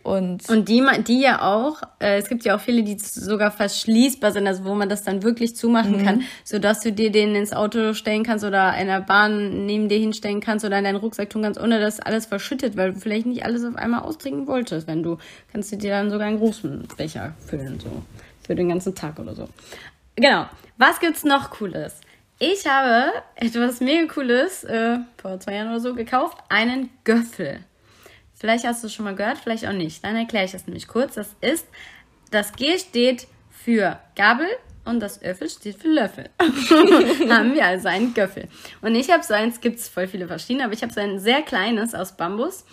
Und, 0.04 0.50
Und 0.50 0.68
die, 0.68 0.84
die 1.08 1.22
ja 1.22 1.42
auch, 1.42 1.82
äh, 2.00 2.18
es 2.18 2.28
gibt 2.28 2.44
ja 2.44 2.56
auch 2.56 2.60
viele, 2.60 2.84
die 2.84 2.98
sogar 2.98 3.52
verschließbar 3.52 4.32
sind, 4.32 4.48
also 4.48 4.66
wo 4.66 4.74
man 4.74 4.90
das 4.90 5.04
dann 5.04 5.22
wirklich 5.24 5.56
zumachen 5.56 6.04
kann, 6.04 6.24
sodass 6.44 6.80
du 6.82 6.92
dir 6.92 7.12
den 7.12 7.36
ins 7.36 7.54
Auto 7.54 7.94
stellen 7.94 8.24
kannst 8.24 8.44
oder 8.44 8.76
in 8.78 8.88
der 8.88 9.02
Bahn 9.02 9.66
neben 9.66 9.90
dir 9.90 10.00
hinstellen 10.00 10.42
kannst 10.42 10.66
oder 10.66 10.80
in 10.80 10.84
deinen 10.84 10.96
Rucksack 10.96 11.30
tun 11.30 11.44
kannst, 11.44 11.60
ohne 11.60 11.80
dass 11.80 12.00
alles 12.00 12.26
verschüttet, 12.26 12.78
weil 12.78 12.94
du 12.94 13.00
vielleicht 13.00 13.28
nicht 13.28 13.46
alles 13.46 13.64
auf 13.64 13.76
einmal 13.76 14.02
austrinken 14.02 14.48
wolltest. 14.48 14.88
Wenn 14.88 15.04
du, 15.04 15.18
kannst 15.52 15.72
du 15.72 15.78
dir 15.78 15.92
dann 15.92 16.10
sogar 16.10 16.28
einen 16.28 16.40
großen 16.40 16.88
Becher 16.98 17.34
füllen, 17.46 17.80
so. 17.80 17.90
Für 18.46 18.56
den 18.56 18.70
ganzen 18.70 18.96
Tag 18.96 19.20
oder 19.20 19.36
so. 19.36 19.48
Genau. 20.16 20.46
Was 20.78 21.00
gibt's 21.00 21.24
noch 21.24 21.52
Cooles? 21.52 22.02
Ich 22.40 22.66
habe 22.66 23.12
etwas 23.36 23.82
mega 23.82 24.12
Cooles, 24.12 24.64
äh, 24.64 24.98
vor 25.22 25.40
zwei 25.40 25.54
Jahren 25.54 25.70
oder 25.70 25.80
so, 25.80 25.94
gekauft. 25.94 26.40
Einen 26.50 26.90
Göffel. 27.04 27.60
Vielleicht 28.42 28.66
hast 28.66 28.82
du 28.82 28.88
es 28.88 28.94
schon 28.96 29.06
mal 29.06 29.14
gehört, 29.14 29.38
vielleicht 29.38 29.68
auch 29.68 29.72
nicht. 29.72 30.04
Dann 30.04 30.16
erkläre 30.16 30.46
ich 30.46 30.52
das 30.52 30.66
nämlich 30.66 30.88
kurz. 30.88 31.14
Das 31.14 31.36
ist, 31.42 31.68
das 32.32 32.54
G 32.54 32.80
steht 32.80 33.28
für 33.52 34.00
Gabel 34.16 34.48
und 34.84 35.00
das 35.00 35.22
Öffel 35.22 35.48
steht 35.48 35.76
für 35.76 35.90
Löffel. 35.90 36.28
Haben 37.30 37.54
wir 37.54 37.64
also 37.64 37.88
einen 37.88 38.16
Göffel. 38.16 38.48
Und 38.82 38.96
ich 38.96 39.12
habe 39.12 39.22
so 39.22 39.36
eins, 39.36 39.62
gibt 39.62 39.78
es 39.78 39.88
voll 39.88 40.08
viele 40.08 40.26
verschiedene, 40.26 40.64
aber 40.66 40.74
ich 40.74 40.82
habe 40.82 40.92
so 40.92 41.00
ein 41.00 41.20
sehr 41.20 41.44
kleines 41.44 41.94
aus 41.94 42.18
Bambus, 42.18 42.66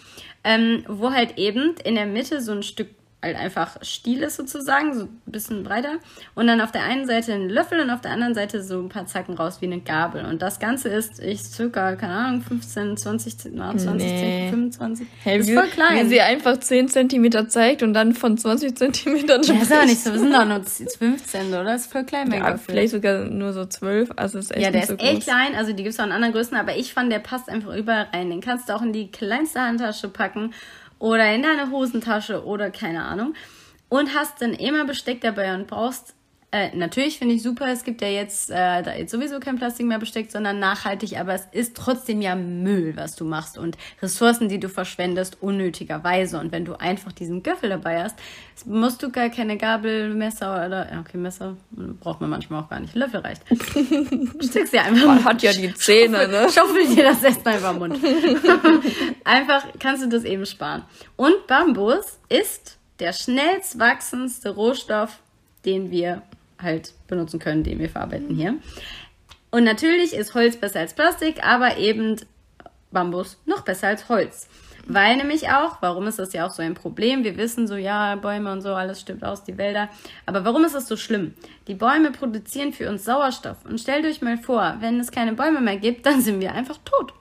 ähm, 0.43 0.85
wo 0.89 1.13
halt 1.13 1.37
eben 1.37 1.75
in 1.85 1.97
der 1.97 2.07
Mitte 2.07 2.41
so 2.41 2.53
ein 2.53 2.63
Stück 2.63 2.89
halt 3.21 3.37
einfach 3.37 3.77
Stiel 3.83 4.23
ist 4.23 4.37
sozusagen, 4.37 4.95
so 4.95 5.03
ein 5.05 5.19
bisschen 5.27 5.65
breiter. 5.65 5.95
Und 6.37 6.47
dann 6.47 6.61
auf 6.61 6.71
der 6.71 6.85
einen 6.85 7.05
Seite 7.07 7.33
ein 7.33 7.49
Löffel 7.49 7.81
und 7.81 7.91
auf 7.91 8.01
der 8.01 8.13
anderen 8.13 8.35
Seite 8.35 8.63
so 8.63 8.79
ein 8.81 8.89
paar 8.89 9.07
Zacken 9.07 9.35
raus 9.35 9.59
wie 9.61 9.67
eine 9.67 9.81
Gabel. 9.81 10.25
Und 10.25 10.41
das 10.41 10.61
Ganze 10.61 10.89
ist, 10.89 11.21
ich 11.21 11.43
circa, 11.43 11.97
keine 11.97 12.13
Ahnung, 12.15 12.43
15, 12.43 12.97
20, 12.97 13.37
na, 13.55 13.77
20, 13.77 14.07
Nee. 14.09 14.51
25. 14.51 15.07
hey, 15.25 15.39
ist 15.41 15.49
wie, 15.49 15.55
voll 15.55 15.67
klein. 15.67 16.05
wie 16.05 16.09
sie 16.09 16.21
einfach 16.21 16.59
10 16.59 16.89
Zentimeter 16.89 17.49
zeigt 17.49 17.83
und 17.83 17.93
dann 17.93 18.13
von 18.15 18.39
20 18.39 18.77
Zentimetern 18.77 19.43
ja, 19.43 19.55
ist 19.55 19.73
aber 19.73 19.87
nicht 19.87 20.01
so, 20.01 20.13
wir 20.13 20.21
sind 20.21 20.33
doch 20.33 20.45
nur 20.47 20.63
15, 20.63 21.49
oder? 21.49 21.65
Das 21.65 21.83
ist 21.87 21.93
voll 21.93 22.05
klein, 22.05 22.29
mein 22.29 22.41
Ja, 22.41 22.57
vielleicht 22.57 22.93
sogar 22.93 23.25
nur 23.25 23.53
so 23.53 23.65
12. 23.65 24.11
Also 24.15 24.39
ist 24.39 24.53
echt 24.55 24.65
Ja, 24.65 24.71
der 24.71 24.83
ist 24.83 24.89
so 24.91 24.95
echt 24.95 25.15
groß. 25.15 25.25
klein, 25.25 25.55
also 25.57 25.73
die 25.73 25.83
gibt's 25.83 25.99
auch 25.99 26.07
in 26.07 26.13
anderen 26.13 26.33
Größen, 26.35 26.57
aber 26.57 26.77
ich 26.77 26.95
fand, 26.95 27.11
der 27.11 27.19
passt 27.19 27.49
einfach 27.49 27.75
überall 27.75 28.07
rein. 28.13 28.31
Den 28.31 28.41
kannst 28.41 28.69
du 28.69 28.75
auch 28.77 28.83
in 28.83 28.93
die 28.93 29.11
kleinste 29.11 29.61
Handtasche 29.61 30.09
packen 30.09 30.53
oder 30.99 31.33
in 31.35 31.43
deine 31.43 31.71
Hosentasche 31.71 32.45
oder 32.45 32.71
keine 32.71 33.05
Ahnung. 33.05 33.35
Und 33.89 34.15
hast 34.15 34.43
dann 34.43 34.53
immer 34.53 34.85
Besteck 34.85 35.21
dabei 35.23 35.55
und 35.55 35.67
brauchst, 35.67 36.15
äh, 36.51 36.75
natürlich 36.75 37.19
finde 37.19 37.35
ich 37.35 37.43
super, 37.43 37.67
es 37.69 37.85
gibt 37.85 38.01
ja 38.01 38.09
jetzt, 38.09 38.49
äh, 38.51 38.83
da 38.83 38.95
jetzt 38.95 39.11
sowieso 39.11 39.39
kein 39.39 39.57
Plastik 39.57 39.85
mehr 39.85 39.99
Besteck, 39.99 40.31
sondern 40.31 40.59
nachhaltig, 40.59 41.19
aber 41.19 41.35
es 41.35 41.47
ist 41.53 41.77
trotzdem 41.77 42.23
ja 42.23 42.35
Müll, 42.37 42.95
was 42.97 43.17
du 43.17 43.27
machst 43.27 43.59
und 43.59 43.77
Ressourcen, 44.01 44.49
die 44.49 44.59
du 44.59 44.71
verschwendest, 44.71 45.43
unnötigerweise. 45.43 46.41
Und 46.41 46.51
wenn 46.51 46.65
du 46.65 46.81
einfach 46.81 47.13
diesen 47.13 47.43
Göffel 47.43 47.69
dabei 47.69 48.03
hast, 48.03 48.17
musst 48.65 49.03
du 49.03 49.11
gar 49.11 49.29
keine 49.29 49.59
Gabel, 49.59 50.15
Messer 50.15 50.67
oder, 50.67 50.91
ja, 50.91 51.01
okay, 51.01 51.19
Messer 51.19 51.55
braucht 51.71 52.23
man 52.23 52.31
manchmal 52.31 52.63
auch 52.63 52.71
gar 52.71 52.81
nicht, 52.81 52.95
Löffel 52.95 53.21
reicht. 53.21 53.43
Steckst 54.41 54.73
dir 54.73 54.85
einfach 54.85 55.07
Man 55.07 55.25
hat 55.27 55.43
ja 55.43 55.53
die 55.53 55.75
Zähne, 55.75 56.29
ne? 56.29 56.49
Schaufel 56.55 56.87
dir 56.95 57.05
das 57.05 57.23
Essen 57.23 57.47
einfach 57.47 57.73
im 57.73 57.79
Mund. 57.79 57.99
einfach 59.25 59.67
kannst 59.79 60.03
du 60.03 60.09
das 60.09 60.25
eben 60.25 60.47
sparen. 60.47 60.83
Und 61.17 61.47
Bambus 61.47 62.19
ist 62.31 62.79
der 63.01 63.13
schnellst 63.13 63.79
wachsendste 63.79 64.49
Rohstoff, 64.49 65.19
den 65.67 65.91
wir 65.91 66.23
halt 66.61 66.93
benutzen 67.07 67.39
können, 67.39 67.63
den 67.63 67.79
wir 67.79 67.91
verarbeiten 67.91 68.35
hier. 68.35 68.57
Und 69.51 69.65
natürlich 69.65 70.13
ist 70.13 70.35
Holz 70.35 70.57
besser 70.57 70.81
als 70.81 70.95
Plastik, 70.95 71.45
aber 71.45 71.79
eben 71.79 72.17
Bambus 72.91 73.41
noch 73.47 73.63
besser 73.63 73.89
als 73.89 74.09
Holz. 74.09 74.49
Weil 74.91 75.19
nämlich 75.19 75.51
auch, 75.51 75.83
warum 75.83 76.07
ist 76.07 76.19
das 76.19 76.33
ja 76.33 76.47
auch 76.47 76.51
so 76.51 76.63
ein 76.63 76.73
Problem? 76.73 77.23
Wir 77.23 77.37
wissen 77.37 77.69
so, 77.69 77.77
ja, 77.77 78.17
Bäume 78.17 78.51
und 78.51 78.63
so, 78.63 78.71
alles 78.71 79.01
stirbt 79.01 79.23
aus, 79.23 79.45
die 79.45 79.59
Wälder. 79.59 79.91
Aber 80.25 80.47
warum 80.47 80.65
ist 80.65 80.75
das 80.75 80.89
so 80.89 80.97
schlimm? 80.97 81.35
Die 81.67 81.75
Bäume 81.75 82.11
produzieren 82.11 82.73
für 82.73 82.89
uns 82.89 83.05
Sauerstoff. 83.05 83.59
Und 83.67 83.81
stellt 83.81 84.07
euch 84.07 84.23
mal 84.23 84.39
vor, 84.39 84.77
wenn 84.81 84.99
es 84.99 85.11
keine 85.11 85.35
Bäume 85.35 85.61
mehr 85.61 85.77
gibt, 85.77 86.07
dann 86.07 86.23
sind 86.23 86.41
wir 86.41 86.53
einfach 86.55 86.79
tot. 86.87 87.13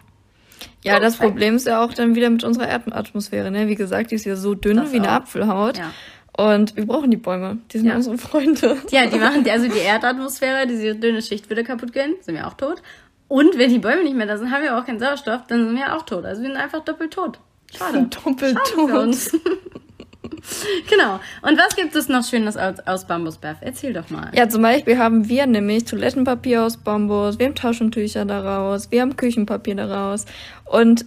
Ja, 0.84 1.02
das 1.02 1.18
Problem 1.18 1.58
ist 1.58 1.68
ja 1.68 1.84
auch 1.84 1.94
dann 1.94 2.16
wieder 2.16 2.30
mit 2.30 2.46
unserer 2.46 2.70
Erdatmosphäre. 2.70 3.52
Ne? 3.52 3.68
Wie 3.68 3.76
gesagt, 3.76 4.12
die 4.12 4.16
ist 4.16 4.26
ja 4.26 4.38
so 4.38 4.56
dünn 4.56 4.78
Das 4.78 4.94
wie 4.94 4.98
eine 4.98 5.10
auch. 5.10 5.16
Apfelhaut. 5.16 5.78
Ja. 5.78 5.92
Und 6.38 6.76
wir 6.78 6.86
brauchen 6.86 7.12
die 7.12 7.18
Bäume. 7.18 7.58
Die 7.72 7.80
sind 7.80 7.88
Ja. 7.88 7.96
unsere 7.96 8.18
Freunde. 8.18 8.78
Ja, 8.92 9.08
die 9.08 9.18
machen, 9.18 9.44
also 9.50 9.68
die 9.68 9.80
Erdatmosphäre, 9.80 10.68
diese 10.68 10.96
dünne 10.96 11.22
Schicht 11.22 11.50
würde 11.50 11.64
kaputt 11.64 11.92
gehen, 11.94 12.14
sind 12.22 12.36
wir 12.36 12.48
auch 12.48 12.54
tot. 12.54 12.82
Und 13.28 13.58
wenn 13.58 13.72
die 13.72 13.80
Bäume 13.80 14.04
nicht 14.04 14.16
mehr 14.16 14.28
da 14.28 14.38
sind, 14.38 14.52
haben 14.52 14.64
wir 14.64 14.78
auch 14.78 14.86
keinen 14.86 15.00
Sauerstoff, 15.00 15.42
dann 15.48 15.66
sind 15.68 15.76
wir 15.76 15.96
auch 15.96 16.04
tot. 16.04 16.24
Also 16.26 16.42
wir 16.44 16.50
sind 16.50 16.58
einfach 16.58 16.84
doppelt 16.86 17.12
tot. 17.12 17.40
Schade. 17.76 18.08
Doppelt 18.24 18.58
Für 18.66 18.76
tot. 18.76 18.92
uns. 18.92 19.32
genau. 20.90 21.20
Und 21.42 21.58
was 21.58 21.76
gibt 21.76 21.96
es 21.96 22.08
noch 22.08 22.24
Schönes 22.24 22.56
aus, 22.56 22.76
aus 22.86 23.06
Bambus, 23.06 23.38
Beth? 23.38 23.58
Erzähl 23.62 23.94
doch 23.94 24.10
mal. 24.10 24.32
Ja, 24.34 24.48
zum 24.48 24.62
Beispiel 24.62 24.98
haben 24.98 25.28
wir 25.28 25.46
nämlich 25.46 25.86
Toilettenpapier 25.86 26.64
aus 26.64 26.78
Bambus, 26.78 27.40
wir 27.40 27.48
haben 27.48 27.56
Taschentücher 27.56 28.26
daraus, 28.26 28.92
wir 28.92 29.02
haben 29.02 29.16
Küchenpapier 29.16 29.76
daraus. 29.76 30.26
Und 30.66 31.06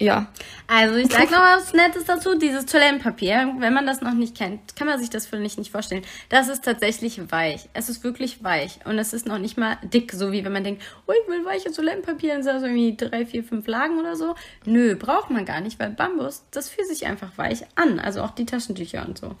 ja, 0.00 0.28
Also 0.66 0.94
ich 0.96 1.12
sag 1.12 1.30
noch 1.30 1.40
was 1.40 1.74
Nettes 1.74 2.04
dazu. 2.04 2.34
Dieses 2.34 2.64
Toilettenpapier, 2.64 3.54
wenn 3.58 3.74
man 3.74 3.86
das 3.86 4.00
noch 4.00 4.14
nicht 4.14 4.34
kennt, 4.34 4.74
kann 4.74 4.86
man 4.86 4.98
sich 4.98 5.10
das 5.10 5.26
vielleicht 5.26 5.58
nicht 5.58 5.70
vorstellen. 5.70 6.02
Das 6.30 6.48
ist 6.48 6.64
tatsächlich 6.64 7.20
weich. 7.30 7.68
Es 7.74 7.90
ist 7.90 8.02
wirklich 8.02 8.42
weich. 8.42 8.78
Und 8.86 8.98
es 8.98 9.12
ist 9.12 9.26
noch 9.26 9.36
nicht 9.36 9.58
mal 9.58 9.76
dick, 9.82 10.12
so 10.12 10.32
wie 10.32 10.42
wenn 10.42 10.54
man 10.54 10.64
denkt, 10.64 10.82
oh, 11.06 11.12
ich 11.12 11.28
will 11.28 11.44
weiches 11.44 11.74
Toilettenpapier, 11.74 12.42
sind 12.42 12.46
das 12.46 12.62
irgendwie 12.62 12.96
drei, 12.96 13.26
vier, 13.26 13.44
fünf 13.44 13.66
Lagen 13.66 13.98
oder 13.98 14.16
so. 14.16 14.34
Nö, 14.64 14.96
braucht 14.96 15.28
man 15.28 15.44
gar 15.44 15.60
nicht, 15.60 15.78
weil 15.78 15.90
Bambus, 15.90 16.44
das 16.50 16.70
fühlt 16.70 16.88
sich 16.88 17.04
einfach 17.04 17.36
weich 17.36 17.64
an. 17.74 18.00
Also 18.00 18.22
auch 18.22 18.30
die 18.30 18.46
Taschentücher 18.46 19.06
und 19.06 19.18
so. 19.18 19.36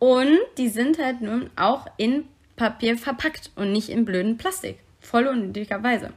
Und 0.00 0.36
die 0.58 0.68
sind 0.68 0.98
halt 0.98 1.20
nun 1.20 1.48
auch 1.54 1.86
in 1.96 2.24
Papier 2.56 2.98
verpackt 2.98 3.52
und 3.54 3.70
nicht 3.70 3.88
in 3.88 4.04
blöden 4.04 4.36
Plastik. 4.36 4.80
Voll 5.00 5.28
unnötigerweise. 5.28 6.10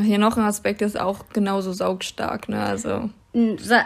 Hier 0.00 0.18
noch 0.18 0.36
ein 0.36 0.44
Aspekt 0.44 0.82
ist 0.82 0.98
auch 0.98 1.24
genauso 1.32 1.72
saugstark, 1.72 2.48
ne? 2.48 2.62
Also. 2.62 3.10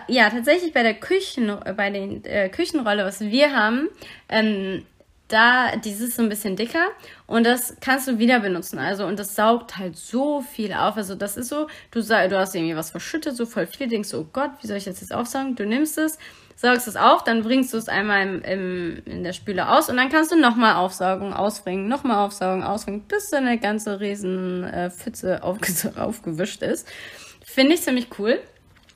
Ja, 0.08 0.30
tatsächlich 0.30 0.72
bei 0.72 0.82
der 0.82 0.94
Küchen, 0.94 1.52
bei 1.76 1.90
den 1.90 2.24
äh, 2.24 2.48
Küchenrolle, 2.48 3.04
was 3.04 3.20
wir 3.20 3.54
haben, 3.54 3.88
ähm, 4.28 4.84
da, 5.32 5.76
dieses 5.76 6.10
ist 6.10 6.16
so 6.16 6.22
ein 6.22 6.28
bisschen 6.28 6.56
dicker 6.56 6.88
und 7.26 7.44
das 7.44 7.76
kannst 7.80 8.06
du 8.06 8.18
wieder 8.18 8.40
benutzen. 8.40 8.78
Also, 8.78 9.06
und 9.06 9.18
das 9.18 9.34
saugt 9.34 9.78
halt 9.78 9.96
so 9.96 10.42
viel 10.42 10.72
auf. 10.72 10.96
Also, 10.96 11.14
das 11.14 11.36
ist 11.36 11.48
so, 11.48 11.68
du, 11.90 12.02
du 12.02 12.38
hast 12.38 12.54
irgendwie 12.54 12.76
was 12.76 12.90
verschüttet, 12.90 13.36
so 13.36 13.46
voll 13.46 13.66
viel, 13.66 13.88
denkst 13.88 14.12
oh 14.14 14.26
Gott, 14.32 14.50
wie 14.60 14.66
soll 14.66 14.76
ich 14.76 14.84
das 14.84 15.00
jetzt 15.00 15.14
aufsaugen? 15.14 15.56
Du 15.56 15.64
nimmst 15.64 15.96
es, 15.98 16.18
saugst 16.56 16.88
es 16.88 16.96
auf, 16.96 17.24
dann 17.24 17.42
bringst 17.42 17.72
du 17.72 17.78
es 17.78 17.88
einmal 17.88 18.26
im, 18.26 18.42
im, 18.42 19.02
in 19.04 19.24
der 19.24 19.32
Spüle 19.32 19.68
aus 19.68 19.88
und 19.88 19.96
dann 19.96 20.08
kannst 20.08 20.32
du 20.32 20.36
nochmal 20.36 20.76
aufsaugen, 20.76 21.32
ausbringen, 21.32 21.88
nochmal 21.88 22.24
aufsaugen, 22.24 22.62
ausbringen, 22.62 23.02
bis 23.08 23.30
deine 23.30 23.58
ganze 23.58 24.00
riesen 24.00 24.64
äh, 24.64 24.90
Pfütze 24.90 25.42
aufge 25.42 25.72
aufgewischt 25.96 26.62
ist. 26.62 26.88
Finde 27.44 27.74
ich 27.74 27.82
ziemlich 27.82 28.08
cool. 28.18 28.38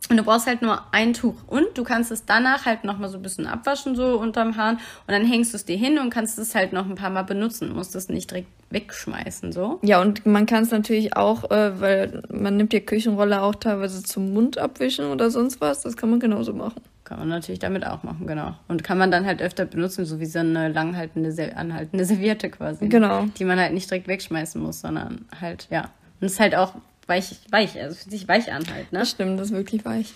Und 0.09 0.19
du 0.19 0.23
brauchst 0.23 0.47
halt 0.47 0.63
nur 0.63 0.83
ein 0.93 1.15
Tuch. 1.15 1.35
Und 1.49 1.67
du 1.75 1.83
kannst 1.83 2.13
es 2.13 2.25
danach 2.25 2.65
halt 2.65 2.85
nochmal 2.85 3.09
so 3.09 3.19
ein 3.19 3.23
bisschen 3.23 3.47
abwaschen, 3.47 3.97
so 3.97 4.19
unterm 4.19 4.57
Hahn. 4.57 4.77
Und 4.77 5.13
dann 5.13 5.25
hängst 5.25 5.53
du 5.53 5.57
es 5.57 5.65
dir 5.65 5.77
hin 5.77 5.99
und 5.99 6.11
kannst 6.11 6.39
es 6.39 6.55
halt 6.55 6.73
noch 6.73 6.87
ein 6.87 6.95
paar 6.95 7.11
Mal 7.11 7.23
benutzen. 7.23 7.75
Musst 7.75 7.97
es 7.97 8.09
nicht 8.09 8.31
direkt 8.31 8.49
wegschmeißen, 8.71 9.53
so. 9.53 9.79
Ja, 9.83 10.01
und 10.01 10.25
man 10.25 10.47
kann 10.47 10.63
es 10.63 10.71
natürlich 10.71 11.17
auch, 11.17 11.51
äh, 11.51 11.81
weil 11.81 12.23
man 12.31 12.57
nimmt 12.57 12.73
die 12.73 12.81
Küchenrolle 12.81 13.43
auch 13.43 13.57
teilweise 13.57 14.03
zum 14.03 14.33
Mund 14.33 14.59
abwischen 14.59 15.07
oder 15.07 15.31
sonst 15.31 15.61
was. 15.61 15.81
Das 15.83 15.97
kann 15.97 16.11
man 16.11 16.21
genauso 16.21 16.53
machen. 16.53 16.81
Kann 17.07 17.21
man 17.21 17.29
natürlich 17.29 17.61
damit 17.61 17.87
auch 17.87 18.03
machen, 18.03 18.27
genau. 18.27 18.57
Und 18.67 18.83
kann 18.83 18.99
man 18.99 19.13
dann 19.13 19.27
halt 19.27 19.41
öfter 19.41 19.65
benutzen, 19.65 20.05
so 20.05 20.19
wie 20.19 20.27
so 20.27 20.41
eine 20.41 20.71
langhaltende, 20.71 21.57
anhaltende 21.57 22.05
Serviette 22.05 22.51
quasi. 22.51 22.89
Genau. 22.89 23.27
Die 23.39 23.45
man 23.45 23.61
halt 23.61 23.73
nicht 23.73 23.89
direkt 23.89 24.09
wegschmeißen 24.09 24.61
muss, 24.61 24.81
sondern 24.81 25.25
halt, 25.41 25.69
ja. 25.71 25.83
Und 26.21 26.27
es 26.27 26.33
ist 26.33 26.41
halt 26.41 26.57
auch 26.57 26.75
weich, 27.07 27.37
weich, 27.51 27.81
also 27.81 27.95
fühlt 27.95 28.11
sich 28.11 28.27
weich 28.27 28.53
an 28.53 28.65
halt, 28.75 28.91
ne? 28.91 28.99
Das 28.99 29.11
stimmt, 29.11 29.39
das 29.39 29.51
ist 29.51 29.55
wirklich 29.55 29.85
weich. 29.85 30.15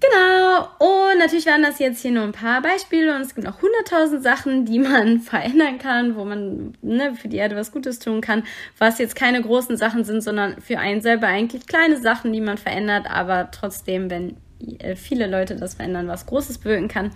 Genau. 0.00 0.68
Und 0.78 1.18
natürlich 1.18 1.44
waren 1.44 1.60
das 1.60 1.78
jetzt 1.78 2.00
hier 2.00 2.12
nur 2.12 2.22
ein 2.22 2.32
paar 2.32 2.62
Beispiele 2.62 3.14
und 3.14 3.20
es 3.20 3.34
gibt 3.34 3.46
noch 3.46 3.60
hunderttausend 3.60 4.22
Sachen, 4.22 4.64
die 4.64 4.78
man 4.78 5.20
verändern 5.20 5.78
kann, 5.78 6.16
wo 6.16 6.24
man 6.24 6.72
ne, 6.80 7.16
für 7.16 7.28
die 7.28 7.36
Erde 7.36 7.54
was 7.54 7.70
Gutes 7.70 7.98
tun 7.98 8.22
kann, 8.22 8.44
was 8.78 8.98
jetzt 8.98 9.14
keine 9.14 9.42
großen 9.42 9.76
Sachen 9.76 10.04
sind, 10.04 10.22
sondern 10.22 10.58
für 10.62 10.78
einen 10.78 11.02
selber 11.02 11.26
eigentlich 11.26 11.66
kleine 11.66 11.98
Sachen, 11.98 12.32
die 12.32 12.40
man 12.40 12.56
verändert, 12.56 13.10
aber 13.10 13.50
trotzdem, 13.50 14.08
wenn 14.08 14.36
viele 14.96 15.26
Leute 15.26 15.56
das 15.56 15.74
verändern, 15.74 16.08
was 16.08 16.26
Großes 16.26 16.58
bewirken 16.58 16.88
kann. 16.88 17.12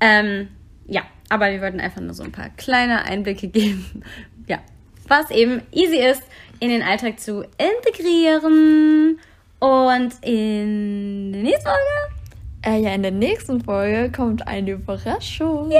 Ähm, 0.00 0.48
ja, 0.86 1.02
aber 1.28 1.50
wir 1.50 1.60
wollten 1.60 1.80
einfach 1.80 2.00
nur 2.00 2.14
so 2.14 2.22
ein 2.22 2.32
paar 2.32 2.50
kleine 2.50 3.04
Einblicke 3.04 3.48
geben, 3.48 4.02
ja, 4.46 4.58
was 5.08 5.30
eben 5.30 5.62
easy 5.72 5.96
ist, 5.96 6.22
in 6.60 6.70
den 6.70 6.82
Alltag 6.82 7.20
zu 7.20 7.44
integrieren. 7.58 9.18
Und 9.60 10.14
in 10.20 11.32
der 11.32 11.42
nächsten 11.42 11.64
Folge 11.64 12.13
Äh, 12.66 12.80
ja, 12.80 12.94
in 12.94 13.02
der 13.02 13.10
nächsten 13.10 13.60
Folge 13.60 14.10
kommt 14.10 14.48
eine 14.48 14.70
Überraschung. 14.70 15.70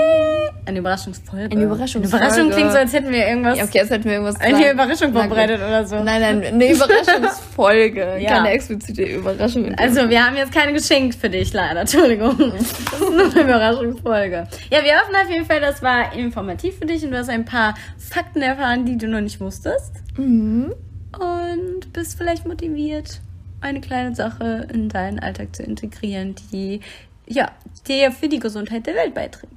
eine 0.65 0.79
Überraschungsfolge. 0.79 1.49
Eine 1.51 1.63
Überraschungsfolge. 1.63 2.23
Eine 2.23 2.33
Überraschung 2.33 2.51
klingt 2.51 2.71
so, 2.71 2.77
als 2.77 2.93
hätten 2.93 3.11
wir 3.11 3.27
irgendwas. 3.27 3.57
Ja, 3.57 3.63
okay, 3.63 3.79
jetzt 3.79 3.89
hätten 3.89 4.05
wir 4.05 4.11
irgendwas 4.13 4.39
Eine 4.39 4.57
sagen. 4.57 4.71
Überraschung 4.71 5.13
vorbereitet 5.13 5.57
oder 5.57 5.85
so. 5.85 5.95
Nein, 6.03 6.21
nein, 6.21 6.43
eine 6.43 6.71
Überraschungsfolge. 6.71 8.05
Ja. 8.25 8.37
Keine 8.37 8.51
explizite 8.51 9.03
Überraschung. 9.03 9.73
Also, 9.75 10.09
wir 10.09 10.25
haben 10.25 10.37
jetzt 10.37 10.51
keine 10.53 10.73
geschenkt 10.73 11.15
für 11.15 11.29
dich, 11.29 11.51
leider. 11.53 11.81
Entschuldigung. 11.81 12.37
Das 12.55 12.61
ist 12.61 12.99
nur 12.99 13.31
eine 13.31 13.41
Überraschungsfolge. 13.41 14.47
Ja, 14.71 14.83
wir 14.83 14.93
hoffen 14.99 15.15
auf 15.15 15.29
jeden 15.29 15.45
Fall, 15.45 15.59
das 15.59 15.81
war 15.81 16.13
informativ 16.13 16.77
für 16.77 16.85
dich 16.85 17.03
und 17.03 17.11
du 17.11 17.17
hast 17.17 17.29
ein 17.29 17.45
paar 17.45 17.73
Fakten 17.97 18.41
erfahren, 18.41 18.85
die 18.85 18.97
du 18.97 19.07
noch 19.07 19.21
nicht 19.21 19.39
wusstest. 19.39 19.93
Mhm. 20.17 20.73
Und 21.13 21.93
bist 21.93 22.17
vielleicht 22.17 22.45
motiviert, 22.45 23.21
eine 23.65 23.81
kleine 23.81 24.15
Sache 24.15 24.67
in 24.71 24.89
deinen 24.89 25.19
Alltag 25.19 25.55
zu 25.55 25.63
integrieren, 25.63 26.35
die 26.51 26.81
ja, 27.27 27.51
dir 27.87 28.11
für 28.11 28.29
die 28.29 28.39
Gesundheit 28.39 28.85
der 28.87 28.95
Welt 28.95 29.13
beiträgt. 29.13 29.51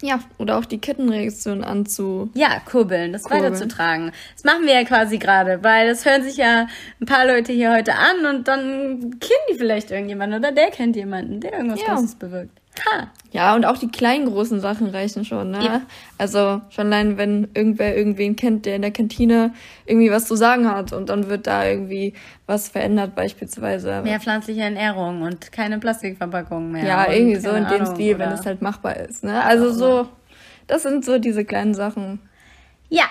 Ja, 0.00 0.20
oder 0.38 0.58
auch 0.58 0.64
die 0.64 0.78
Kettenreaktion 0.78 1.64
anzu. 1.64 2.30
Ja, 2.34 2.60
kurbeln, 2.64 3.12
das 3.12 3.24
Kurbeln. 3.24 3.52
weiterzutragen. 3.52 4.12
Das 4.34 4.44
machen 4.44 4.64
wir 4.64 4.74
ja 4.74 4.84
quasi 4.84 5.18
gerade, 5.18 5.64
weil 5.64 5.88
das 5.88 6.04
hören 6.04 6.22
sich 6.22 6.36
ja 6.36 6.68
ein 7.00 7.06
paar 7.06 7.26
Leute 7.26 7.52
hier 7.52 7.72
heute 7.72 7.94
an 7.96 8.26
und 8.26 8.46
dann 8.46 9.18
kennen 9.18 9.46
die 9.50 9.54
vielleicht 9.54 9.90
irgendjemanden 9.90 10.38
oder 10.38 10.52
der 10.52 10.70
kennt 10.70 10.94
jemanden, 10.94 11.40
der 11.40 11.54
irgendwas 11.54 11.80
Ja. 11.80 11.94
Großes 11.94 12.14
bewirkt. 12.14 12.60
Ha! 12.86 13.08
Ja, 13.30 13.54
und 13.54 13.66
auch 13.66 13.76
die 13.76 13.88
kleinen 13.88 14.24
großen 14.24 14.58
Sachen 14.58 14.88
reichen 14.88 15.22
schon, 15.22 15.50
ne? 15.50 15.62
Ja. 15.62 15.82
Also 16.16 16.62
schon 16.70 16.86
allein, 16.86 17.18
wenn 17.18 17.46
irgendwer 17.52 17.94
irgendwen 17.94 18.36
kennt, 18.36 18.64
der 18.64 18.76
in 18.76 18.80
der 18.82 18.90
Kantine 18.90 19.52
irgendwie 19.84 20.10
was 20.10 20.24
zu 20.24 20.34
sagen 20.34 20.66
hat 20.66 20.94
und 20.94 21.10
dann 21.10 21.28
wird 21.28 21.46
da 21.46 21.66
irgendwie 21.66 22.14
was 22.46 22.70
verändert 22.70 23.14
beispielsweise. 23.14 24.00
Mehr 24.02 24.18
pflanzliche 24.18 24.62
Ernährung 24.62 25.20
und 25.20 25.52
keine 25.52 25.78
Plastikverpackungen 25.78 26.72
mehr. 26.72 26.84
ja, 26.86 27.12
irgendwie 27.12 27.36
so 27.36 27.50
in 27.50 27.66
dem 27.66 27.82
Ahnung, 27.82 27.94
Stil, 27.94 28.14
oder- 28.14 28.24
wenn 28.24 28.32
es 28.32 28.46
halt 28.46 28.62
machbar 28.62 28.96
ist, 28.96 29.22
ne? 29.22 29.44
Also 29.44 29.72
so, 29.72 30.08
das 30.66 30.82
sind 30.84 31.04
so 31.04 31.18
diese 31.18 31.44
kleinen 31.44 31.74
Sachen. 31.74 32.20
Ja. 32.88 33.04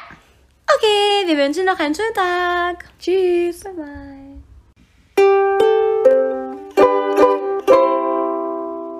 Okay, 0.65 1.27
wir 1.31 1.37
wünschen 1.45 1.63
noch 1.65 1.79
einen 1.79 1.93
schönen 1.93 2.15
Tag. 2.15 2.85
Tschüss! 2.99 3.63
Bye 3.63 3.73
bye. 3.73 4.26